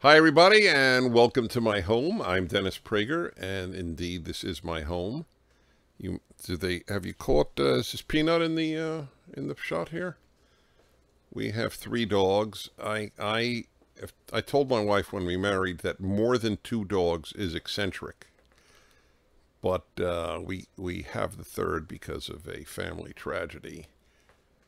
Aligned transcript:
Hi, 0.00 0.18
everybody, 0.18 0.68
and 0.68 1.14
welcome 1.14 1.48
to 1.48 1.58
my 1.58 1.80
home. 1.80 2.20
I'm 2.20 2.46
Dennis 2.46 2.78
Prager, 2.78 3.32
and 3.38 3.74
indeed, 3.74 4.26
this 4.26 4.44
is 4.44 4.62
my 4.62 4.82
home. 4.82 5.24
You 5.96 6.20
do 6.44 6.58
they 6.58 6.82
have 6.86 7.06
you 7.06 7.14
caught? 7.14 7.58
Uh, 7.58 7.76
is 7.76 7.92
this 7.92 8.02
Peanut 8.02 8.42
in 8.42 8.56
the 8.56 8.76
uh, 8.76 9.02
in 9.32 9.48
the 9.48 9.56
shot 9.56 9.88
here? 9.88 10.18
We 11.32 11.52
have 11.52 11.72
three 11.72 12.04
dogs. 12.04 12.68
I 12.78 13.10
I 13.18 13.64
I 14.34 14.42
told 14.42 14.68
my 14.68 14.80
wife 14.80 15.14
when 15.14 15.24
we 15.24 15.38
married 15.38 15.78
that 15.78 15.98
more 15.98 16.36
than 16.36 16.58
two 16.62 16.84
dogs 16.84 17.32
is 17.32 17.54
eccentric, 17.54 18.26
but 19.62 19.86
uh, 19.98 20.40
we 20.44 20.66
we 20.76 21.06
have 21.10 21.38
the 21.38 21.42
third 21.42 21.88
because 21.88 22.28
of 22.28 22.46
a 22.46 22.64
family 22.64 23.14
tragedy. 23.14 23.86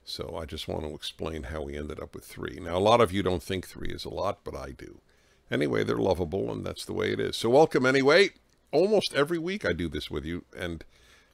So 0.06 0.38
I 0.40 0.46
just 0.46 0.68
want 0.68 0.84
to 0.84 0.94
explain 0.94 1.44
how 1.44 1.60
we 1.64 1.76
ended 1.76 2.00
up 2.00 2.14
with 2.14 2.24
three. 2.24 2.58
Now, 2.62 2.78
a 2.78 2.80
lot 2.80 3.02
of 3.02 3.12
you 3.12 3.22
don't 3.22 3.42
think 3.42 3.66
three 3.66 3.90
is 3.90 4.06
a 4.06 4.08
lot, 4.08 4.38
but 4.42 4.56
I 4.56 4.70
do. 4.70 5.02
Anyway, 5.50 5.82
they're 5.82 5.96
lovable, 5.96 6.52
and 6.52 6.64
that's 6.64 6.84
the 6.84 6.92
way 6.92 7.12
it 7.12 7.20
is. 7.20 7.36
So 7.36 7.48
welcome 7.48 7.86
anyway. 7.86 8.30
Almost 8.70 9.14
every 9.14 9.38
week 9.38 9.64
I 9.64 9.72
do 9.72 9.88
this 9.88 10.10
with 10.10 10.24
you, 10.24 10.44
and 10.56 10.84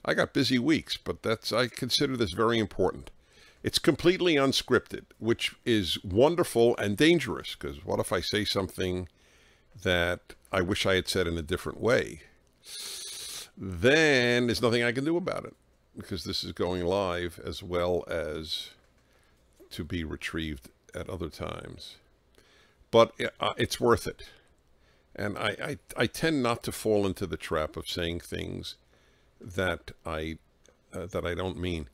I 0.04 0.14
got 0.14 0.32
busy 0.32 0.58
weeks, 0.58 0.96
but 0.96 1.22
that's 1.22 1.52
I 1.52 1.66
consider 1.66 2.16
this 2.16 2.32
very 2.32 2.58
important. 2.58 3.10
It's 3.64 3.78
completely 3.78 4.34
unscripted, 4.34 5.04
which 5.18 5.56
is 5.64 6.02
wonderful 6.04 6.76
and 6.76 6.96
dangerous, 6.96 7.56
because 7.56 7.84
what 7.84 7.98
if 7.98 8.12
I 8.12 8.20
say 8.20 8.44
something 8.44 9.08
that 9.82 10.34
I 10.52 10.60
wish 10.60 10.86
I 10.86 10.94
had 10.94 11.08
said 11.08 11.26
in 11.26 11.38
a 11.38 11.42
different 11.42 11.80
way? 11.80 12.20
Then 13.56 14.46
there's 14.46 14.62
nothing 14.62 14.82
I 14.82 14.92
can 14.92 15.04
do 15.04 15.16
about 15.16 15.44
it, 15.44 15.56
because 15.96 16.24
this 16.24 16.44
is 16.44 16.52
going 16.52 16.84
live 16.84 17.40
as 17.44 17.62
well 17.62 18.04
as 18.06 18.70
to 19.70 19.82
be 19.82 20.04
retrieved 20.04 20.68
at 20.94 21.10
other 21.10 21.28
times 21.28 21.96
but 22.94 23.12
uh, 23.40 23.54
it's 23.56 23.80
worth 23.80 24.06
it. 24.06 24.22
And 25.16 25.36
I, 25.36 25.56
I, 25.60 25.78
I, 25.96 26.06
tend 26.06 26.44
not 26.44 26.62
to 26.62 26.70
fall 26.70 27.08
into 27.08 27.26
the 27.26 27.36
trap 27.36 27.76
of 27.76 27.88
saying 27.88 28.20
things 28.20 28.76
that 29.40 29.90
I, 30.06 30.38
uh, 30.92 31.06
that 31.06 31.26
I 31.26 31.34
don't 31.34 31.58
mean. 31.58 31.88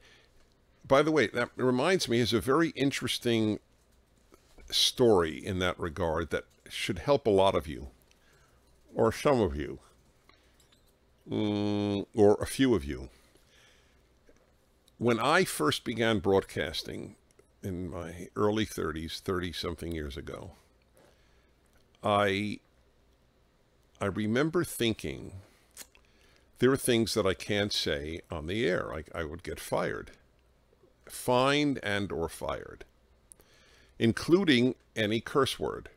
By 0.86 1.00
the 1.00 1.10
way, 1.10 1.28
that 1.28 1.48
reminds 1.56 2.06
me 2.06 2.18
is 2.18 2.34
a 2.34 2.40
very 2.40 2.68
interesting 2.70 3.60
story 4.70 5.38
in 5.38 5.58
that 5.60 5.80
regard 5.80 6.28
that 6.32 6.44
should 6.68 6.98
help 6.98 7.26
a 7.26 7.30
lot 7.30 7.54
of 7.54 7.66
you, 7.66 7.88
or 8.94 9.10
some 9.10 9.40
of 9.40 9.56
you, 9.56 9.78
mm, 11.26 12.04
or 12.14 12.34
a 12.42 12.46
few 12.46 12.74
of 12.74 12.84
you. 12.84 13.08
When 14.98 15.18
I 15.18 15.44
first 15.44 15.82
began 15.82 16.18
broadcasting 16.18 17.16
in 17.62 17.88
my 17.88 18.28
early 18.36 18.66
30s, 18.66 19.18
30 19.20 19.52
something 19.52 19.92
years 19.92 20.18
ago, 20.18 20.50
I 22.02 22.60
I 24.00 24.06
remember 24.06 24.64
thinking 24.64 25.32
there 26.58 26.72
are 26.72 26.76
things 26.76 27.14
that 27.14 27.26
I 27.26 27.34
can't 27.34 27.72
say 27.72 28.20
on 28.30 28.46
the 28.46 28.66
air. 28.66 28.92
I, 28.94 29.20
I 29.20 29.24
would 29.24 29.42
get 29.42 29.60
fired, 29.60 30.12
fined 31.06 31.78
and 31.82 32.10
or 32.10 32.28
fired, 32.28 32.84
including 33.98 34.74
any 34.96 35.20
curse 35.20 35.58
word 35.58 35.88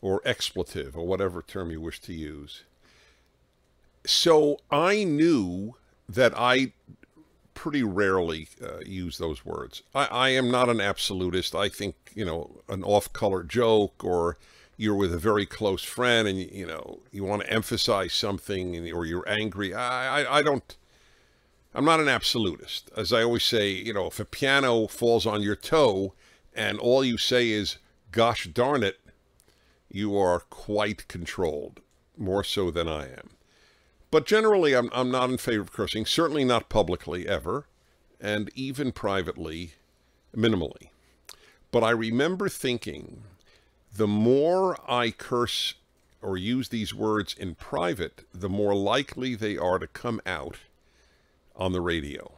or 0.00 0.22
expletive 0.24 0.96
or 0.96 1.06
whatever 1.06 1.42
term 1.42 1.70
you 1.70 1.80
wish 1.80 2.00
to 2.00 2.14
use. 2.14 2.64
So 4.06 4.58
I 4.70 5.04
knew 5.04 5.76
that 6.08 6.32
I 6.36 6.72
pretty 7.52 7.82
rarely 7.82 8.48
uh, 8.62 8.78
use 8.86 9.18
those 9.18 9.44
words. 9.44 9.82
I, 9.94 10.06
I 10.06 10.28
am 10.30 10.50
not 10.50 10.70
an 10.70 10.80
absolutist. 10.80 11.54
I 11.54 11.68
think, 11.68 11.94
you 12.14 12.24
know, 12.24 12.62
an 12.68 12.82
off-color 12.82 13.42
joke 13.42 14.02
or 14.02 14.38
you're 14.80 14.94
with 14.94 15.12
a 15.12 15.18
very 15.18 15.44
close 15.44 15.84
friend 15.84 16.26
and 16.26 16.38
you 16.38 16.66
know 16.66 17.00
you 17.12 17.22
want 17.22 17.42
to 17.42 17.52
emphasize 17.52 18.14
something 18.14 18.90
or 18.90 19.04
you're 19.04 19.28
angry 19.28 19.74
I, 19.74 20.22
I, 20.22 20.38
I 20.38 20.42
don't 20.42 20.74
i'm 21.74 21.84
not 21.84 22.00
an 22.00 22.08
absolutist. 22.08 22.90
As 22.96 23.12
i 23.12 23.22
always 23.22 23.44
say 23.44 23.70
you 23.72 23.92
know 23.92 24.06
if 24.06 24.18
a 24.18 24.24
piano 24.24 24.86
falls 24.86 25.26
on 25.26 25.42
your 25.42 25.54
toe 25.54 26.14
and 26.54 26.78
all 26.78 27.04
you 27.04 27.18
say 27.18 27.50
is 27.50 27.76
gosh 28.10 28.46
darn 28.46 28.82
it 28.82 28.98
you 29.90 30.16
are 30.16 30.40
quite 30.40 31.06
controlled 31.08 31.80
more 32.16 32.42
so 32.42 32.70
than 32.70 32.88
i 32.88 33.02
am. 33.02 33.30
But 34.10 34.24
generally 34.24 34.74
i'm, 34.74 34.88
I'm 34.94 35.10
not 35.10 35.28
in 35.28 35.36
favor 35.36 35.60
of 35.60 35.72
cursing 35.74 36.06
certainly 36.06 36.44
not 36.44 36.70
publicly 36.70 37.28
ever 37.28 37.66
and 38.18 38.50
even 38.54 38.92
privately 38.92 39.74
minimally. 40.34 40.88
But 41.70 41.84
i 41.84 41.90
remember 41.90 42.48
thinking 42.48 43.24
the 44.00 44.06
more 44.06 44.78
I 44.90 45.10
curse 45.10 45.74
or 46.22 46.38
use 46.38 46.70
these 46.70 46.94
words 46.94 47.34
in 47.34 47.54
private, 47.54 48.24
the 48.32 48.48
more 48.48 48.74
likely 48.74 49.34
they 49.34 49.58
are 49.58 49.78
to 49.78 49.86
come 49.86 50.22
out 50.24 50.56
on 51.54 51.72
the 51.72 51.82
radio. 51.82 52.32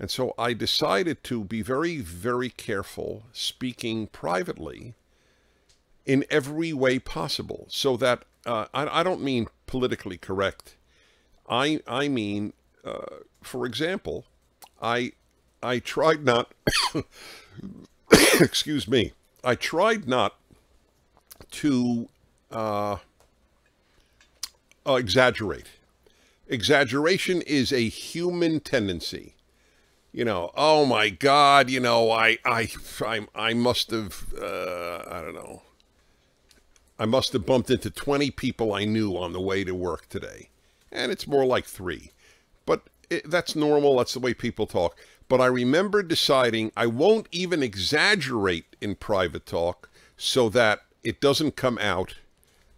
And 0.00 0.10
so 0.10 0.34
I 0.36 0.52
decided 0.52 1.22
to 1.22 1.44
be 1.44 1.62
very, 1.62 1.98
very 1.98 2.50
careful 2.50 3.22
speaking 3.32 4.08
privately 4.08 4.94
in 6.04 6.24
every 6.28 6.72
way 6.72 6.98
possible 6.98 7.66
so 7.68 7.96
that 7.98 8.24
uh, 8.44 8.66
I, 8.74 8.98
I, 8.98 9.02
don't 9.04 9.22
mean 9.22 9.46
politically 9.68 10.18
correct. 10.18 10.74
I, 11.48 11.82
I 11.86 12.08
mean, 12.08 12.52
uh, 12.84 13.18
for 13.44 13.64
example, 13.64 14.24
I, 14.82 15.12
I 15.62 15.78
tried 15.78 16.24
not, 16.24 16.52
excuse 18.40 18.88
me, 18.88 19.12
I 19.44 19.54
tried 19.54 20.06
not 20.08 20.34
to 21.50 22.08
uh, 22.50 22.96
uh, 24.86 24.94
exaggerate. 24.94 25.66
Exaggeration 26.48 27.42
is 27.42 27.72
a 27.72 27.88
human 27.88 28.60
tendency. 28.60 29.34
You 30.12 30.24
know, 30.24 30.50
oh 30.56 30.84
my 30.84 31.08
God, 31.08 31.70
you 31.70 31.80
know, 31.80 32.10
I, 32.10 32.38
I, 32.44 32.68
I, 33.00 33.26
I 33.34 33.54
must 33.54 33.90
have, 33.90 34.26
uh, 34.38 35.04
I 35.10 35.22
don't 35.22 35.34
know, 35.34 35.62
I 36.98 37.06
must 37.06 37.32
have 37.32 37.46
bumped 37.46 37.70
into 37.70 37.90
20 37.90 38.30
people 38.32 38.74
I 38.74 38.84
knew 38.84 39.16
on 39.16 39.32
the 39.32 39.40
way 39.40 39.64
to 39.64 39.74
work 39.74 40.08
today. 40.08 40.50
And 40.92 41.10
it's 41.10 41.26
more 41.26 41.46
like 41.46 41.64
three. 41.64 42.10
But 42.66 42.82
it, 43.08 43.30
that's 43.30 43.56
normal. 43.56 43.96
That's 43.96 44.12
the 44.12 44.20
way 44.20 44.34
people 44.34 44.66
talk. 44.66 44.96
But 45.32 45.40
I 45.40 45.46
remember 45.46 46.02
deciding 46.02 46.72
I 46.76 46.84
won't 46.84 47.26
even 47.32 47.62
exaggerate 47.62 48.76
in 48.82 48.96
private 48.96 49.46
talk 49.46 49.88
so 50.18 50.50
that 50.50 50.80
it 51.02 51.22
doesn't 51.22 51.56
come 51.56 51.78
out 51.78 52.16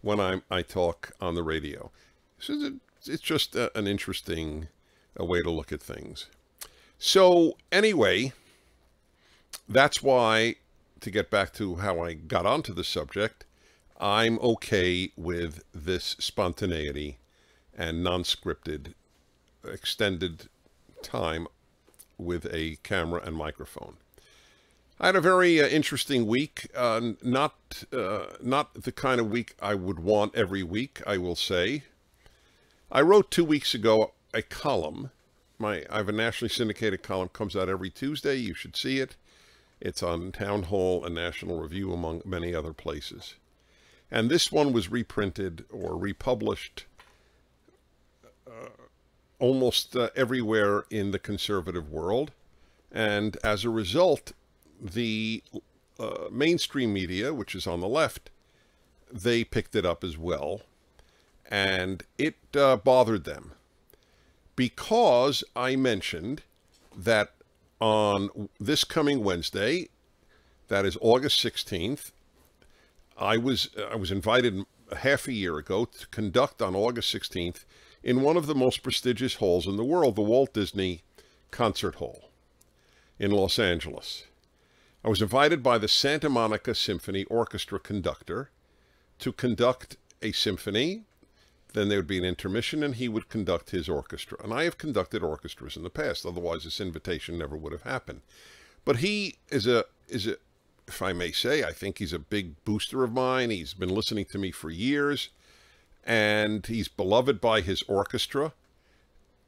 when 0.03 0.21
I, 0.21 0.41
I 0.49 0.63
talk 0.63 1.11
on 1.21 1.35
the 1.35 1.43
radio. 1.43 1.91
So 2.39 2.75
it's 3.07 3.25
just 3.25 3.57
a, 3.57 3.77
an 3.77 3.89
interesting 3.89 4.69
a 5.17 5.25
way 5.25 5.43
to 5.43 5.51
look 5.51 5.73
at 5.73 5.83
things. 5.83 6.27
So 6.97 7.57
anyway, 7.73 8.33
that's 9.69 10.01
why, 10.01 10.55
to 11.01 11.11
get 11.11 11.33
back 11.33 11.55
to 11.55 11.75
how 11.75 11.99
I 11.99 12.13
got 12.13 12.47
onto 12.47 12.73
the 12.73 12.85
subject, 12.85 13.47
I'm 13.99 14.39
okay 14.39 15.11
with 15.17 15.61
this 15.75 16.15
spontaneity 16.21 17.19
and 17.77 18.05
non-scripted 18.05 18.95
extended 19.65 20.49
time 21.03 21.49
with 22.19 22.47
a 22.53 22.77
camera 22.83 23.21
and 23.25 23.37
microphone. 23.37 23.97
I 25.01 25.07
had 25.07 25.17
a 25.17 25.21
very 25.21 25.61
uh, 25.61 25.67
interesting 25.67 26.27
week. 26.27 26.69
Uh, 26.75 27.13
not 27.23 27.85
uh, 27.93 28.27
not 28.41 28.75
the 28.75 28.93
kind 28.93 29.21
of 29.21 29.31
week 29.31 29.55
I 29.61 29.75
would 29.75 29.99
want 29.99 30.35
every 30.35 30.63
week, 30.63 31.03
I 31.07 31.19
will 31.19 31.37
say. 31.37 31.85
I 32.93 33.01
wrote 33.01 33.31
two 33.31 33.45
weeks 33.45 33.75
ago 33.75 34.13
a 34.33 34.43
column. 34.43 35.11
My 35.59 35.85
I 35.91 35.97
have 35.99 36.09
a 36.09 36.13
nationally 36.13 36.49
syndicated 36.49 37.03
column 37.03 37.29
comes 37.29 37.57
out 37.57 37.69
every 37.69 37.91
Tuesday. 37.91 38.37
You 38.37 38.55
should 38.55 38.77
see 38.77 39.01
it. 39.01 39.17
It's 39.81 40.03
on 40.03 40.33
Townhall 40.33 41.05
and 41.05 41.15
National 41.15 41.61
Review, 41.61 41.93
among 41.93 42.23
many 42.25 42.55
other 42.55 42.73
places. 42.73 43.35
And 44.11 44.31
this 44.31 44.53
one 44.53 44.73
was 44.73 44.91
reprinted 44.91 45.65
or 45.71 45.97
republished 45.97 46.87
almost 49.39 49.97
uh, 49.97 50.11
everywhere 50.15 50.85
in 50.91 51.11
the 51.11 51.19
conservative 51.19 51.91
world. 51.91 52.33
And 52.93 53.37
as 53.43 53.65
a 53.65 53.71
result, 53.71 54.33
the 54.81 55.43
uh, 55.99 56.29
mainstream 56.31 56.93
media, 56.93 57.35
which 57.35 57.55
is 57.55 57.67
on 57.67 57.81
the 57.81 57.89
left, 57.89 58.31
they 59.13 59.45
picked 59.45 59.75
it 59.75 59.85
up 59.85 60.05
as 60.05 60.17
well. 60.17 60.63
And 61.51 62.05
it 62.19 62.37
uh, 62.57 62.77
bothered 62.77 63.25
them 63.25 63.53
because 64.57 65.45
I 65.55 65.77
mentioned 65.77 66.43
that 66.97 67.33
on 67.81 68.49
this 68.61 68.85
coming 68.85 69.23
Wednesday, 69.25 69.89
that 70.69 70.85
is 70.85 70.97
August 71.01 71.45
16th, 71.45 72.13
I 73.19 73.37
was 73.37 73.71
I 73.91 73.97
was 73.97 74.11
invited 74.11 74.65
half 74.97 75.29
a 75.29 75.33
year 75.33 75.59
ago 75.59 75.85
to 75.85 76.07
conduct 76.09 76.61
on 76.61 76.75
August 76.75 77.15
16th 77.15 77.65
in 78.05 78.21
one 78.21 78.37
of 78.37 78.47
the 78.47 78.55
most 78.55 78.83
prestigious 78.83 79.37
halls 79.37 79.67
in 79.67 79.77
the 79.77 79.85
world, 79.85 80.15
the 80.15 80.21
Walt 80.21 80.53
Disney 80.53 81.01
Concert 81.51 81.97
Hall 81.97 82.29
in 83.19 83.31
Los 83.31 83.59
Angeles. 83.59 84.25
I 85.03 85.09
was 85.09 85.23
invited 85.23 85.63
by 85.63 85.79
the 85.79 85.89
Santa 85.89 86.29
Monica 86.29 86.75
Symphony 86.75 87.25
Orchestra 87.25 87.81
conductor 87.81 88.51
to 89.21 89.33
conduct 89.33 89.97
a 90.21 90.33
symphony. 90.33 91.05
Then 91.73 91.89
there 91.89 91.99
would 91.99 92.07
be 92.07 92.19
an 92.19 92.25
intermission 92.25 92.83
and 92.83 92.97
he 92.97 93.09
would 93.09 93.31
conduct 93.31 93.71
his 93.71 93.89
orchestra. 93.89 94.39
And 94.45 94.53
I 94.53 94.65
have 94.65 94.79
conducted 94.79 95.23
orchestras 95.23 95.77
in 95.77 95.83
the 95.83 95.91
past, 95.91 96.27
otherwise 96.27 96.65
this 96.65 96.81
invitation 96.81 97.39
never 97.39 97.57
would 97.57 97.73
have 97.73 97.83
happened. 97.83 98.21
But 98.85 98.99
he 98.99 99.37
is 99.49 99.67
a 99.67 99.87
is 100.09 100.27
a 100.27 100.37
if 100.87 101.01
I 101.01 101.15
may 101.15 101.33
say, 101.33 101.65
I 101.65 101.73
think 101.73 101.97
he's 101.97 102.13
a 102.13 102.19
big 102.19 102.63
booster 102.67 103.03
of 103.03 103.13
mine. 103.13 103.49
He's 103.49 103.73
been 103.73 103.89
listening 103.89 104.27
to 104.27 104.39
me 104.39 104.51
for 104.51 104.69
years 104.69 105.31
and 106.05 106.67
he's 106.67 106.89
beloved 106.89 107.41
by 107.41 107.61
his 107.61 107.83
orchestra. 107.89 108.53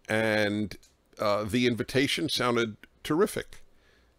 And 0.09 0.77
uh, 1.19 1.45
the 1.45 1.67
invitation 1.67 2.29
sounded 2.29 2.77
terrific. 3.03 3.63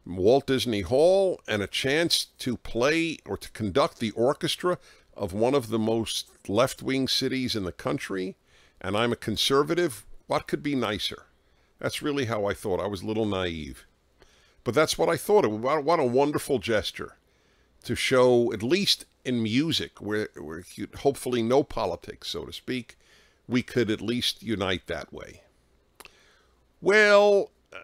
Walt 0.05 0.47
Disney 0.47 0.81
Hall 0.81 1.41
and 1.47 1.61
a 1.61 1.67
chance 1.67 2.25
to 2.39 2.57
play 2.57 3.17
or 3.25 3.37
to 3.37 3.51
conduct 3.51 3.99
the 3.99 4.11
orchestra 4.11 4.77
of 5.15 5.33
one 5.33 5.55
of 5.55 5.69
the 5.69 5.79
most 5.79 6.29
left-wing 6.47 7.07
cities 7.07 7.55
in 7.55 7.63
the 7.63 7.71
country. 7.71 8.35
And 8.79 8.95
I'm 8.95 9.11
a 9.11 9.17
conservative. 9.17 10.05
What 10.27 10.47
could 10.47 10.63
be 10.63 10.75
nicer? 10.75 11.23
That's 11.79 12.01
really 12.01 12.25
how 12.25 12.45
I 12.45 12.53
thought. 12.53 12.79
I 12.79 12.87
was 12.87 13.01
a 13.01 13.07
little 13.07 13.25
naive. 13.25 13.85
But 14.63 14.75
that's 14.75 14.97
what 14.97 15.09
I 15.09 15.17
thought. 15.17 15.45
What 15.45 15.99
a 15.99 16.03
wonderful 16.03 16.59
gesture 16.59 17.15
to 17.83 17.95
show, 17.95 18.51
at 18.53 18.63
least 18.63 19.06
in 19.25 19.41
music, 19.41 20.01
where, 20.01 20.29
where 20.39 20.63
hopefully 21.00 21.41
no 21.41 21.63
politics, 21.63 22.29
so 22.29 22.45
to 22.45 22.53
speak, 22.53 22.97
we 23.47 23.62
could 23.62 23.89
at 23.89 24.01
least 24.01 24.44
unite 24.44 24.88
that 24.88 25.12
way. 25.12 25.41
Well, 26.81 27.51
uh, 27.74 27.79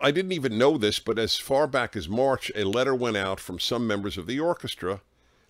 I 0.00 0.10
didn't 0.10 0.32
even 0.32 0.58
know 0.58 0.78
this, 0.78 0.98
but 0.98 1.18
as 1.18 1.38
far 1.38 1.66
back 1.66 1.96
as 1.96 2.08
March, 2.08 2.50
a 2.54 2.64
letter 2.64 2.94
went 2.94 3.16
out 3.16 3.40
from 3.40 3.58
some 3.58 3.86
members 3.86 4.16
of 4.16 4.26
the 4.26 4.40
orchestra, 4.40 5.00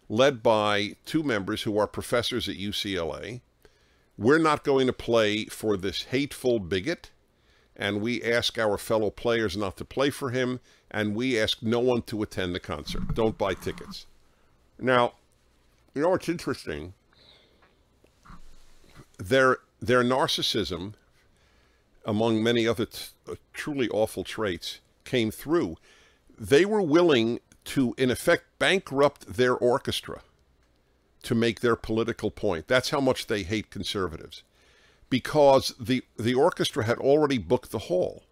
led 0.08 0.42
by 0.42 0.96
two 1.04 1.22
members 1.22 1.62
who 1.62 1.78
are 1.78 1.86
professors 1.86 2.48
at 2.48 2.56
UCLA. 2.56 3.40
We're 4.18 4.38
not 4.38 4.64
going 4.64 4.86
to 4.86 4.92
play 4.92 5.46
for 5.46 5.76
this 5.76 6.04
hateful 6.04 6.60
bigot 6.60 7.10
and 7.76 8.00
we 8.00 8.22
ask 8.22 8.58
our 8.58 8.76
fellow 8.78 9.10
players 9.10 9.56
not 9.56 9.76
to 9.78 9.84
play 9.84 10.10
for 10.10 10.30
him, 10.30 10.60
and 10.92 11.16
we 11.16 11.40
ask 11.40 11.62
no 11.62 11.80
one 11.80 12.02
to 12.02 12.22
attend 12.22 12.54
the 12.54 12.60
concert. 12.60 13.14
Don't 13.14 13.38
buy 13.38 13.54
tickets. 13.54 14.06
Now, 14.78 15.14
you 15.94 16.02
know 16.02 16.10
what's 16.10 16.28
interesting? 16.28 16.92
Their, 19.18 19.58
their 19.80 20.04
narcissism, 20.04 20.94
among 22.04 22.42
many 22.42 22.68
other 22.68 22.86
uh, 23.28 23.34
truly 23.52 23.88
awful 23.88 24.22
traits, 24.22 24.80
came 25.04 25.30
through. 25.30 25.76
They 26.38 26.64
were 26.64 26.82
willing 26.82 27.40
to, 27.64 27.94
in 27.96 28.10
effect, 28.10 28.44
bankrupt 28.58 29.36
their 29.36 29.54
orchestra 29.54 30.22
to 31.22 31.34
make 31.34 31.60
their 31.60 31.76
political 31.76 32.30
point. 32.30 32.68
That's 32.68 32.90
how 32.90 33.00
much 33.00 33.28
they 33.28 33.44
hate 33.44 33.70
conservatives 33.70 34.42
because 35.08 35.74
the 35.78 36.02
the 36.16 36.34
orchestra 36.34 36.84
had 36.84 36.98
already 36.98 37.38
booked 37.38 37.70
the 37.70 37.80
hall. 37.80 38.24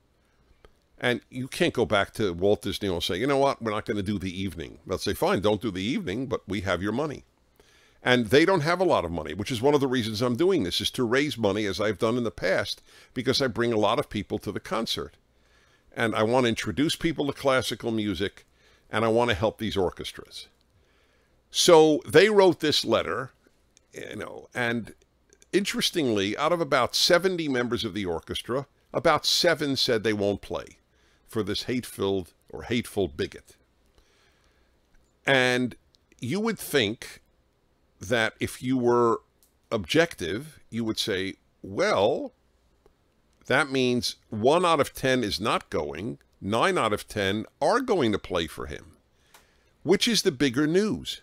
And 1.00 1.22
you 1.30 1.48
can't 1.48 1.72
go 1.72 1.86
back 1.86 2.12
to 2.14 2.34
Walt 2.34 2.62
Disney 2.62 2.88
and 2.88 3.02
say, 3.02 3.16
you 3.16 3.26
know 3.26 3.38
what, 3.38 3.62
we're 3.62 3.70
not 3.70 3.86
going 3.86 3.96
to 3.96 4.02
do 4.02 4.18
the 4.18 4.38
evening. 4.38 4.80
They'll 4.86 4.98
say, 4.98 5.14
fine, 5.14 5.40
don't 5.40 5.62
do 5.62 5.70
the 5.70 5.82
evening, 5.82 6.26
but 6.26 6.46
we 6.46 6.60
have 6.60 6.82
your 6.82 6.92
money. 6.92 7.24
And 8.02 8.26
they 8.26 8.44
don't 8.44 8.60
have 8.60 8.80
a 8.80 8.84
lot 8.84 9.04
of 9.04 9.10
money, 9.10 9.32
which 9.32 9.50
is 9.50 9.62
one 9.62 9.74
of 9.74 9.80
the 9.80 9.88
reasons 9.88 10.20
I'm 10.20 10.36
doing 10.36 10.62
this, 10.62 10.80
is 10.80 10.90
to 10.92 11.04
raise 11.04 11.38
money 11.38 11.64
as 11.64 11.80
I've 11.80 11.98
done 11.98 12.18
in 12.18 12.24
the 12.24 12.30
past, 12.30 12.82
because 13.14 13.40
I 13.40 13.46
bring 13.46 13.72
a 13.72 13.78
lot 13.78 13.98
of 13.98 14.10
people 14.10 14.38
to 14.38 14.52
the 14.52 14.60
concert. 14.60 15.16
And 15.94 16.14
I 16.14 16.22
want 16.22 16.44
to 16.44 16.50
introduce 16.50 16.96
people 16.96 17.26
to 17.26 17.32
classical 17.32 17.90
music, 17.90 18.44
and 18.90 19.04
I 19.04 19.08
want 19.08 19.30
to 19.30 19.36
help 19.36 19.58
these 19.58 19.76
orchestras. 19.76 20.48
So 21.50 22.00
they 22.06 22.28
wrote 22.28 22.60
this 22.60 22.84
letter, 22.84 23.32
you 23.92 24.16
know, 24.16 24.48
and 24.54 24.94
Interestingly, 25.52 26.36
out 26.36 26.52
of 26.52 26.60
about 26.60 26.94
70 26.94 27.48
members 27.48 27.84
of 27.84 27.92
the 27.92 28.06
orchestra, 28.06 28.66
about 28.92 29.26
seven 29.26 29.74
said 29.76 30.02
they 30.02 30.12
won't 30.12 30.42
play 30.42 30.78
for 31.30 31.42
this 31.42 31.62
hate-filled 31.62 32.34
or 32.50 32.64
hateful 32.64 33.08
bigot. 33.08 33.56
And 35.24 35.76
you 36.20 36.40
would 36.40 36.58
think 36.58 37.22
that 38.00 38.34
if 38.40 38.62
you 38.62 38.76
were 38.76 39.22
objective, 39.72 40.58
you 40.68 40.84
would 40.84 40.98
say, 40.98 41.36
well, 41.62 42.32
that 43.46 43.70
means 43.70 44.16
one 44.28 44.66
out 44.66 44.80
of 44.80 44.92
10 44.92 45.24
is 45.24 45.40
not 45.40 45.70
going, 45.70 46.18
nine 46.40 46.76
out 46.76 46.92
of 46.92 47.08
10 47.08 47.46
are 47.62 47.80
going 47.80 48.12
to 48.12 48.18
play 48.18 48.46
for 48.46 48.66
him. 48.66 48.96
Which 49.82 50.06
is 50.06 50.22
the 50.22 50.32
bigger 50.32 50.66
news? 50.66 51.22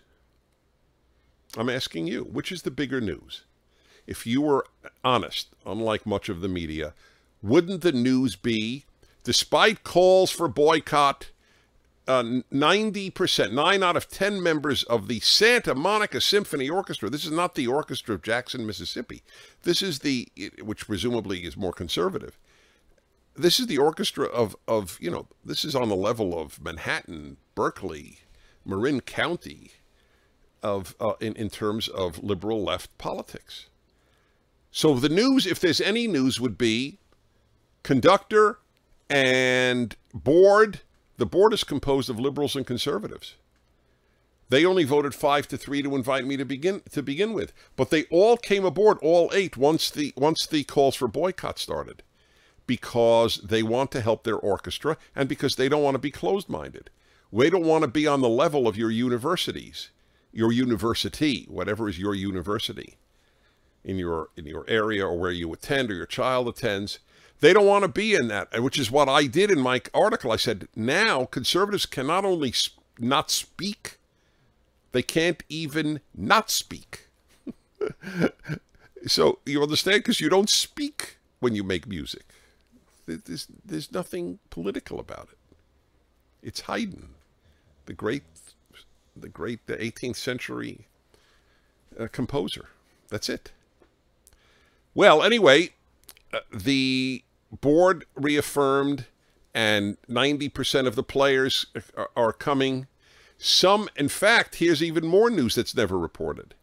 I'm 1.56 1.68
asking 1.68 2.06
you, 2.06 2.24
which 2.24 2.50
is 2.50 2.62
the 2.62 2.70
bigger 2.70 3.00
news? 3.00 3.44
if 4.08 4.26
you 4.26 4.40
were 4.40 4.64
honest, 5.04 5.48
unlike 5.66 6.06
much 6.06 6.30
of 6.30 6.40
the 6.40 6.48
media, 6.48 6.94
wouldn't 7.42 7.82
the 7.82 7.92
news 7.92 8.34
be, 8.34 8.86
despite 9.28 9.84
calls 9.84 10.30
for 10.30 10.48
boycott, 10.48 11.32
uh, 12.06 12.22
90%, 12.50 13.52
9 13.52 13.82
out 13.82 13.94
of 13.94 14.08
10 14.08 14.42
members 14.42 14.84
of 14.84 15.06
the 15.06 15.20
Santa 15.20 15.74
Monica 15.74 16.18
Symphony 16.18 16.70
Orchestra, 16.70 17.10
this 17.10 17.26
is 17.26 17.30
not 17.30 17.54
the 17.54 17.66
orchestra 17.66 18.14
of 18.14 18.22
Jackson, 18.22 18.66
Mississippi. 18.66 19.22
This 19.64 19.82
is 19.82 19.98
the, 19.98 20.28
which 20.62 20.86
presumably 20.86 21.40
is 21.40 21.58
more 21.58 21.74
conservative. 21.74 22.38
This 23.36 23.60
is 23.60 23.66
the 23.66 23.76
orchestra 23.76 24.24
of, 24.24 24.56
of 24.66 24.96
you 24.98 25.10
know, 25.10 25.26
this 25.44 25.62
is 25.62 25.74
on 25.76 25.90
the 25.90 25.94
level 25.94 26.40
of 26.40 26.58
Manhattan, 26.64 27.36
Berkeley, 27.54 28.20
Marin 28.64 29.02
County, 29.02 29.72
of 30.62 30.96
uh, 30.98 31.12
in, 31.20 31.34
in 31.34 31.50
terms 31.50 31.86
of 31.86 32.24
liberal 32.24 32.64
left 32.64 32.96
politics. 32.96 33.68
So 34.70 34.94
the 34.94 35.10
news, 35.10 35.46
if 35.46 35.60
there's 35.60 35.82
any 35.82 36.06
news, 36.08 36.40
would 36.40 36.56
be 36.56 36.96
conductor 37.82 38.60
and 39.08 39.96
board. 40.14 40.80
The 41.16 41.26
board 41.26 41.52
is 41.52 41.64
composed 41.64 42.08
of 42.08 42.20
liberals 42.20 42.54
and 42.54 42.66
conservatives. 42.66 43.34
They 44.50 44.64
only 44.64 44.84
voted 44.84 45.14
five 45.14 45.46
to 45.48 45.58
three 45.58 45.82
to 45.82 45.94
invite 45.94 46.24
me 46.24 46.36
to 46.36 46.44
begin 46.44 46.80
to 46.92 47.02
begin 47.02 47.32
with, 47.32 47.52
but 47.76 47.90
they 47.90 48.04
all 48.04 48.36
came 48.36 48.64
aboard, 48.64 48.98
all 49.02 49.30
eight, 49.34 49.56
once 49.56 49.90
the 49.90 50.12
once 50.16 50.46
the 50.46 50.64
calls 50.64 50.94
for 50.94 51.08
boycott 51.08 51.58
started, 51.58 52.02
because 52.66 53.38
they 53.38 53.62
want 53.62 53.90
to 53.92 54.00
help 54.00 54.24
their 54.24 54.36
orchestra 54.36 54.96
and 55.14 55.28
because 55.28 55.56
they 55.56 55.68
don't 55.68 55.82
want 55.82 55.96
to 55.96 55.98
be 55.98 56.10
closed-minded. 56.10 56.88
They 57.30 57.50
don't 57.50 57.66
want 57.66 57.82
to 57.82 57.88
be 57.88 58.06
on 58.06 58.22
the 58.22 58.28
level 58.28 58.66
of 58.66 58.78
your 58.78 58.90
universities, 58.90 59.90
your 60.32 60.50
university, 60.50 61.44
whatever 61.50 61.88
is 61.88 61.98
your 61.98 62.14
university 62.14 62.96
in 63.84 63.98
your 63.98 64.28
in 64.36 64.46
your 64.46 64.64
area 64.66 65.06
or 65.06 65.18
where 65.18 65.30
you 65.30 65.52
attend 65.52 65.90
or 65.90 65.94
your 65.94 66.06
child 66.06 66.48
attends. 66.48 67.00
They 67.40 67.52
don't 67.52 67.66
want 67.66 67.82
to 67.82 67.88
be 67.88 68.14
in 68.14 68.28
that, 68.28 68.60
which 68.60 68.78
is 68.78 68.90
what 68.90 69.08
I 69.08 69.26
did 69.26 69.50
in 69.50 69.60
my 69.60 69.80
article. 69.94 70.32
I 70.32 70.36
said, 70.36 70.66
now 70.74 71.24
conservatives 71.26 71.86
can 71.86 72.08
not 72.08 72.24
only 72.24 72.52
not 72.98 73.30
speak, 73.30 73.98
they 74.92 75.02
can't 75.02 75.42
even 75.48 76.00
not 76.14 76.50
speak. 76.50 77.06
so 79.06 79.38
you 79.46 79.62
understand? 79.62 80.00
Because 80.00 80.20
you 80.20 80.28
don't 80.28 80.50
speak 80.50 81.18
when 81.38 81.54
you 81.54 81.62
make 81.62 81.86
music. 81.86 82.24
There's, 83.06 83.46
there's 83.64 83.92
nothing 83.92 84.38
political 84.50 84.98
about 84.98 85.28
it. 85.32 85.38
It's 86.42 86.62
Haydn, 86.62 87.10
the 87.86 87.92
great, 87.92 88.24
the 89.16 89.28
great 89.28 89.66
the 89.66 89.76
18th 89.76 90.16
century 90.16 90.86
uh, 91.98 92.08
composer. 92.10 92.66
That's 93.08 93.28
it. 93.28 93.52
Well, 94.94 95.22
anyway, 95.22 95.70
uh, 96.32 96.40
the 96.52 97.22
board 97.52 98.04
reaffirmed 98.14 99.06
and 99.54 99.96
90% 100.08 100.86
of 100.86 100.94
the 100.94 101.02
players 101.02 101.66
are, 102.16 102.32
coming. 102.32 102.86
Some, 103.38 103.88
in 103.96 104.08
fact, 104.08 104.56
here's 104.56 104.82
even 104.82 105.06
more 105.06 105.30
news 105.30 105.54
that's 105.54 105.74
never 105.74 105.98
reported. 105.98 106.54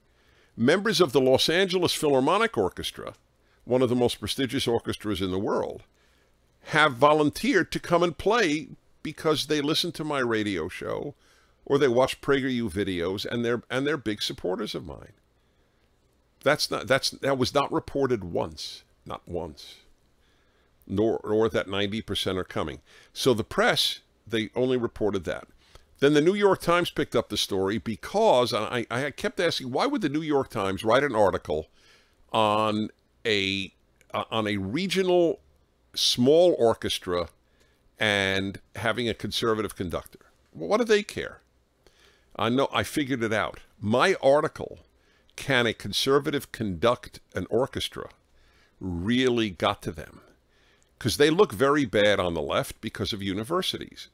Members 0.55 1.01
of 1.01 1.11
the 1.11 1.21
Los 1.21 1.49
Angeles 1.49 1.93
Philharmonic 1.93 2.57
Orchestra, 2.57 3.15
one 3.65 3.81
of 3.81 3.89
the 3.89 3.95
most 3.95 4.19
prestigious 4.19 4.67
orchestras 4.67 5.21
in 5.21 5.31
the 5.31 5.39
world, 5.39 5.83
have 6.67 6.93
volunteered 6.93 7.71
to 7.71 7.79
come 7.79 8.03
and 8.03 8.17
play 8.17 8.69
because 9.03 9.47
they 9.47 9.61
listen 9.61 9.91
to 9.91 10.03
my 10.03 10.19
radio 10.19 10.67
show 10.67 11.15
or 11.65 11.77
they 11.77 11.87
watch 11.87 12.21
PragerU 12.21 12.71
videos 12.71 13.25
and 13.25 13.43
they're 13.43 13.61
and 13.69 13.85
they're 13.85 13.97
big 13.97 14.21
supporters 14.21 14.73
of 14.73 14.85
mine. 14.85 15.13
That's 16.43 16.71
not 16.71 16.87
that's 16.87 17.09
that 17.09 17.37
was 17.37 17.53
not 17.53 17.71
reported 17.71 18.23
once, 18.23 18.83
not 19.05 19.27
once. 19.27 19.75
Nor 20.87 21.49
that 21.49 21.67
90% 21.67 22.37
are 22.37 22.43
coming. 22.43 22.81
So 23.13 23.33
the 23.33 23.43
press, 23.43 24.01
they 24.27 24.49
only 24.55 24.77
reported 24.77 25.23
that. 25.25 25.47
Then 25.99 26.13
the 26.13 26.21
New 26.21 26.35
York 26.35 26.61
Times 26.61 26.89
picked 26.89 27.15
up 27.15 27.29
the 27.29 27.37
story 27.37 27.77
because 27.77 28.53
I, 28.53 28.85
I 28.91 29.11
kept 29.11 29.39
asking 29.39 29.71
why 29.71 29.85
would 29.85 30.01
the 30.01 30.09
New 30.09 30.21
York 30.21 30.49
Times 30.49 30.83
write 30.83 31.03
an 31.03 31.15
article 31.15 31.67
on 32.31 32.89
a 33.25 33.73
uh, 34.13 34.25
on 34.29 34.47
a 34.47 34.57
regional 34.57 35.39
small 35.93 36.55
orchestra 36.59 37.29
and 37.99 38.59
having 38.75 39.07
a 39.07 39.13
conservative 39.13 39.75
conductor. 39.75 40.19
Well, 40.53 40.69
what 40.69 40.77
do 40.77 40.83
they 40.83 41.03
care? 41.03 41.41
I 42.35 42.49
know 42.49 42.67
I 42.73 42.83
figured 42.83 43.23
it 43.23 43.33
out. 43.33 43.61
My 43.79 44.15
article, 44.21 44.79
Can 45.35 45.65
a 45.65 45.73
Conservative 45.73 46.51
Conduct 46.51 47.19
an 47.33 47.47
Orchestra, 47.49 48.09
really 48.79 49.49
got 49.49 49.81
to 49.83 49.91
them. 49.91 50.21
Because 50.97 51.17
they 51.17 51.29
look 51.29 51.51
very 51.51 51.85
bad 51.85 52.19
on 52.19 52.33
the 52.33 52.41
left 52.41 52.81
because 52.81 53.13
of 53.13 53.21
universities. 53.21 54.09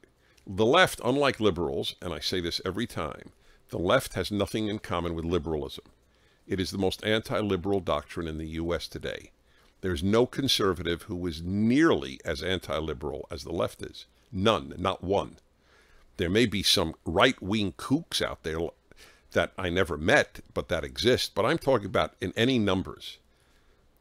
The 0.48 0.66
left, 0.66 1.00
unlike 1.06 1.40
liberals, 1.40 1.96
and 2.02 2.14
I 2.14 2.20
say 2.20 2.42
this 2.42 2.60
every 2.66 2.88
time, 2.88 3.32
the 3.70 3.78
left 3.78 4.16
has 4.16 4.32
nothing 4.32 4.68
in 4.68 4.80
common 4.80 5.14
with 5.14 5.24
liberalism. 5.24 5.86
It 6.48 6.60
is 6.60 6.72
the 6.72 6.78
most 6.78 7.06
anti-liberal 7.06 7.80
doctrine 7.82 8.28
in 8.28 8.38
the 8.38 8.48
U.S. 8.48 8.88
today. 8.88 9.32
There's 9.82 10.04
no 10.04 10.26
conservative 10.26 11.04
who 11.04 11.26
is 11.28 11.42
nearly 11.42 12.20
as 12.26 12.44
anti-liberal 12.44 13.28
as 13.32 13.44
the 13.44 13.54
left 13.54 13.82
is. 13.82 14.06
None, 14.32 14.74
not 14.78 15.04
one. 15.04 15.38
There 16.18 16.30
may 16.30 16.46
be 16.46 16.64
some 16.64 16.96
right-wing 17.06 17.74
kooks 17.74 18.22
out 18.22 18.44
there 18.44 18.60
that 19.32 19.54
I 19.58 19.70
never 19.70 19.98
met, 19.98 20.42
but 20.54 20.68
that 20.68 20.84
exist. 20.84 21.34
But 21.34 21.46
I'm 21.46 21.58
talking 21.58 21.86
about 21.86 22.16
in 22.20 22.34
any 22.36 22.60
numbers. 22.60 23.18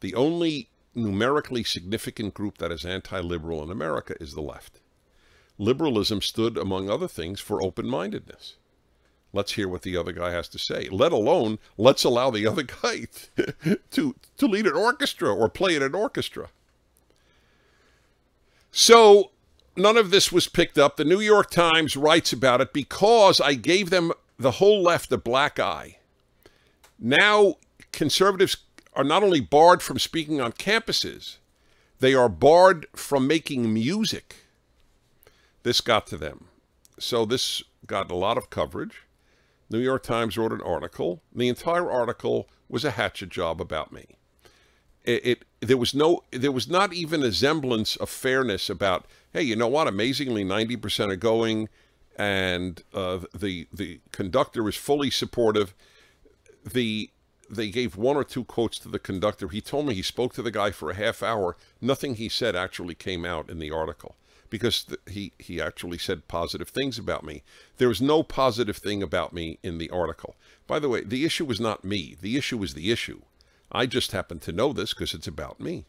The 0.01 0.13
only 0.15 0.69
numerically 0.93 1.63
significant 1.63 2.33
group 2.33 2.57
that 2.57 2.71
is 2.71 2.85
anti-liberal 2.85 3.63
in 3.63 3.71
America 3.71 4.15
is 4.19 4.33
the 4.33 4.41
left. 4.41 4.79
Liberalism 5.57 6.21
stood, 6.21 6.57
among 6.57 6.89
other 6.89 7.07
things, 7.07 7.39
for 7.39 7.61
open-mindedness. 7.61 8.55
Let's 9.33 9.53
hear 9.53 9.67
what 9.69 9.83
the 9.83 9.95
other 9.95 10.11
guy 10.11 10.31
has 10.31 10.49
to 10.49 10.59
say, 10.59 10.89
let 10.89 11.11
alone 11.11 11.59
let's 11.77 12.03
allow 12.03 12.31
the 12.31 12.45
other 12.45 12.63
guy 12.83 13.05
to, 13.91 14.15
to 14.37 14.47
lead 14.47 14.67
an 14.67 14.75
orchestra 14.75 15.33
or 15.33 15.49
play 15.49 15.75
in 15.75 15.83
an 15.83 15.95
orchestra. 15.95 16.49
So 18.71 19.31
none 19.75 19.97
of 19.97 20.11
this 20.11 20.31
was 20.31 20.47
picked 20.47 20.77
up. 20.77 20.97
The 20.97 21.05
New 21.05 21.19
York 21.19 21.49
Times 21.49 21.95
writes 21.95 22.33
about 22.33 22.61
it 22.61 22.73
because 22.73 23.39
I 23.39 23.53
gave 23.53 23.89
them 23.89 24.11
the 24.37 24.51
whole 24.51 24.81
left 24.81 25.11
a 25.11 25.17
black 25.17 25.59
eye. 25.59 25.97
Now 26.99 27.55
conservatives 27.91 28.57
are 28.93 29.03
not 29.03 29.23
only 29.23 29.39
barred 29.39 29.81
from 29.81 29.99
speaking 29.99 30.41
on 30.41 30.51
campuses, 30.51 31.37
they 31.99 32.13
are 32.13 32.29
barred 32.29 32.87
from 32.95 33.27
making 33.27 33.73
music. 33.73 34.37
This 35.63 35.81
got 35.81 36.07
to 36.07 36.17
them. 36.17 36.45
So 36.99 37.25
this 37.25 37.63
got 37.85 38.11
a 38.11 38.15
lot 38.15 38.37
of 38.37 38.49
coverage. 38.49 39.03
New 39.69 39.79
York 39.79 40.03
Times 40.03 40.37
wrote 40.37 40.51
an 40.51 40.61
article. 40.61 41.21
The 41.33 41.47
entire 41.47 41.89
article 41.89 42.49
was 42.67 42.83
a 42.83 42.91
hatchet 42.91 43.29
job 43.29 43.61
about 43.61 43.91
me. 43.91 44.05
It, 45.03 45.25
it, 45.25 45.45
there 45.61 45.77
was 45.77 45.95
no 45.95 46.21
there 46.31 46.51
was 46.51 46.67
not 46.67 46.93
even 46.93 47.23
a 47.23 47.31
semblance 47.31 47.95
of 47.95 48.07
fairness 48.07 48.69
about 48.69 49.07
hey 49.33 49.41
you 49.41 49.55
know 49.55 49.67
what 49.67 49.87
amazingly 49.87 50.43
90% 50.43 51.11
are 51.11 51.15
going 51.15 51.69
and 52.17 52.83
uh, 52.93 53.19
the 53.33 53.67
the 53.73 53.99
conductor 54.11 54.69
is 54.69 54.75
fully 54.75 55.09
supportive 55.09 55.73
the 56.63 57.09
they 57.51 57.69
gave 57.69 57.97
one 57.97 58.15
or 58.15 58.23
two 58.23 58.43
quotes 58.43 58.79
to 58.79 58.87
the 58.87 58.99
conductor 58.99 59.49
he 59.49 59.61
told 59.61 59.85
me 59.85 59.93
he 59.93 60.01
spoke 60.01 60.33
to 60.33 60.41
the 60.41 60.51
guy 60.51 60.71
for 60.71 60.89
a 60.89 60.95
half 60.95 61.21
hour 61.21 61.57
nothing 61.79 62.15
he 62.15 62.29
said 62.29 62.55
actually 62.55 62.95
came 62.95 63.25
out 63.25 63.49
in 63.49 63.59
the 63.59 63.71
article 63.71 64.15
because 64.51 64.85
he, 65.09 65.31
he 65.39 65.59
actually 65.59 65.97
said 65.97 66.27
positive 66.27 66.69
things 66.69 66.99
about 66.99 67.23
me. 67.23 67.41
There 67.77 67.87
was 67.87 68.01
no 68.01 68.21
positive 68.21 68.77
thing 68.77 69.01
about 69.01 69.33
me 69.33 69.57
in 69.63 69.79
the 69.79 69.89
article. 69.89 70.35
By 70.67 70.77
the 70.77 70.89
way, 70.89 71.03
the 71.03 71.25
issue 71.25 71.45
was 71.45 71.59
not 71.59 71.83
me. 71.83 72.17
The 72.21 72.37
issue 72.37 72.57
was 72.57 72.75
the 72.75 72.91
issue. 72.91 73.21
I 73.71 73.85
just 73.85 74.11
happen 74.11 74.37
to 74.39 74.51
know 74.51 74.73
this 74.73 74.93
because 74.93 75.15
it's 75.15 75.27
about 75.27 75.59
me. 75.59 75.85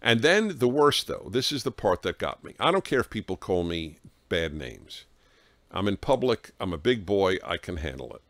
And 0.00 0.22
then 0.22 0.58
the 0.58 0.68
worst, 0.68 1.08
though, 1.08 1.28
this 1.30 1.50
is 1.50 1.64
the 1.64 1.72
part 1.72 2.02
that 2.02 2.18
got 2.18 2.44
me. 2.44 2.54
I 2.60 2.70
don't 2.70 2.84
care 2.84 3.00
if 3.00 3.10
people 3.10 3.36
call 3.36 3.64
me 3.64 3.98
bad 4.28 4.54
names. 4.54 5.04
I'm 5.72 5.88
in 5.88 5.96
public. 5.96 6.52
I'm 6.60 6.72
a 6.72 6.78
big 6.78 7.04
boy. 7.04 7.38
I 7.44 7.56
can 7.56 7.78
handle 7.78 8.14
it. 8.14 8.22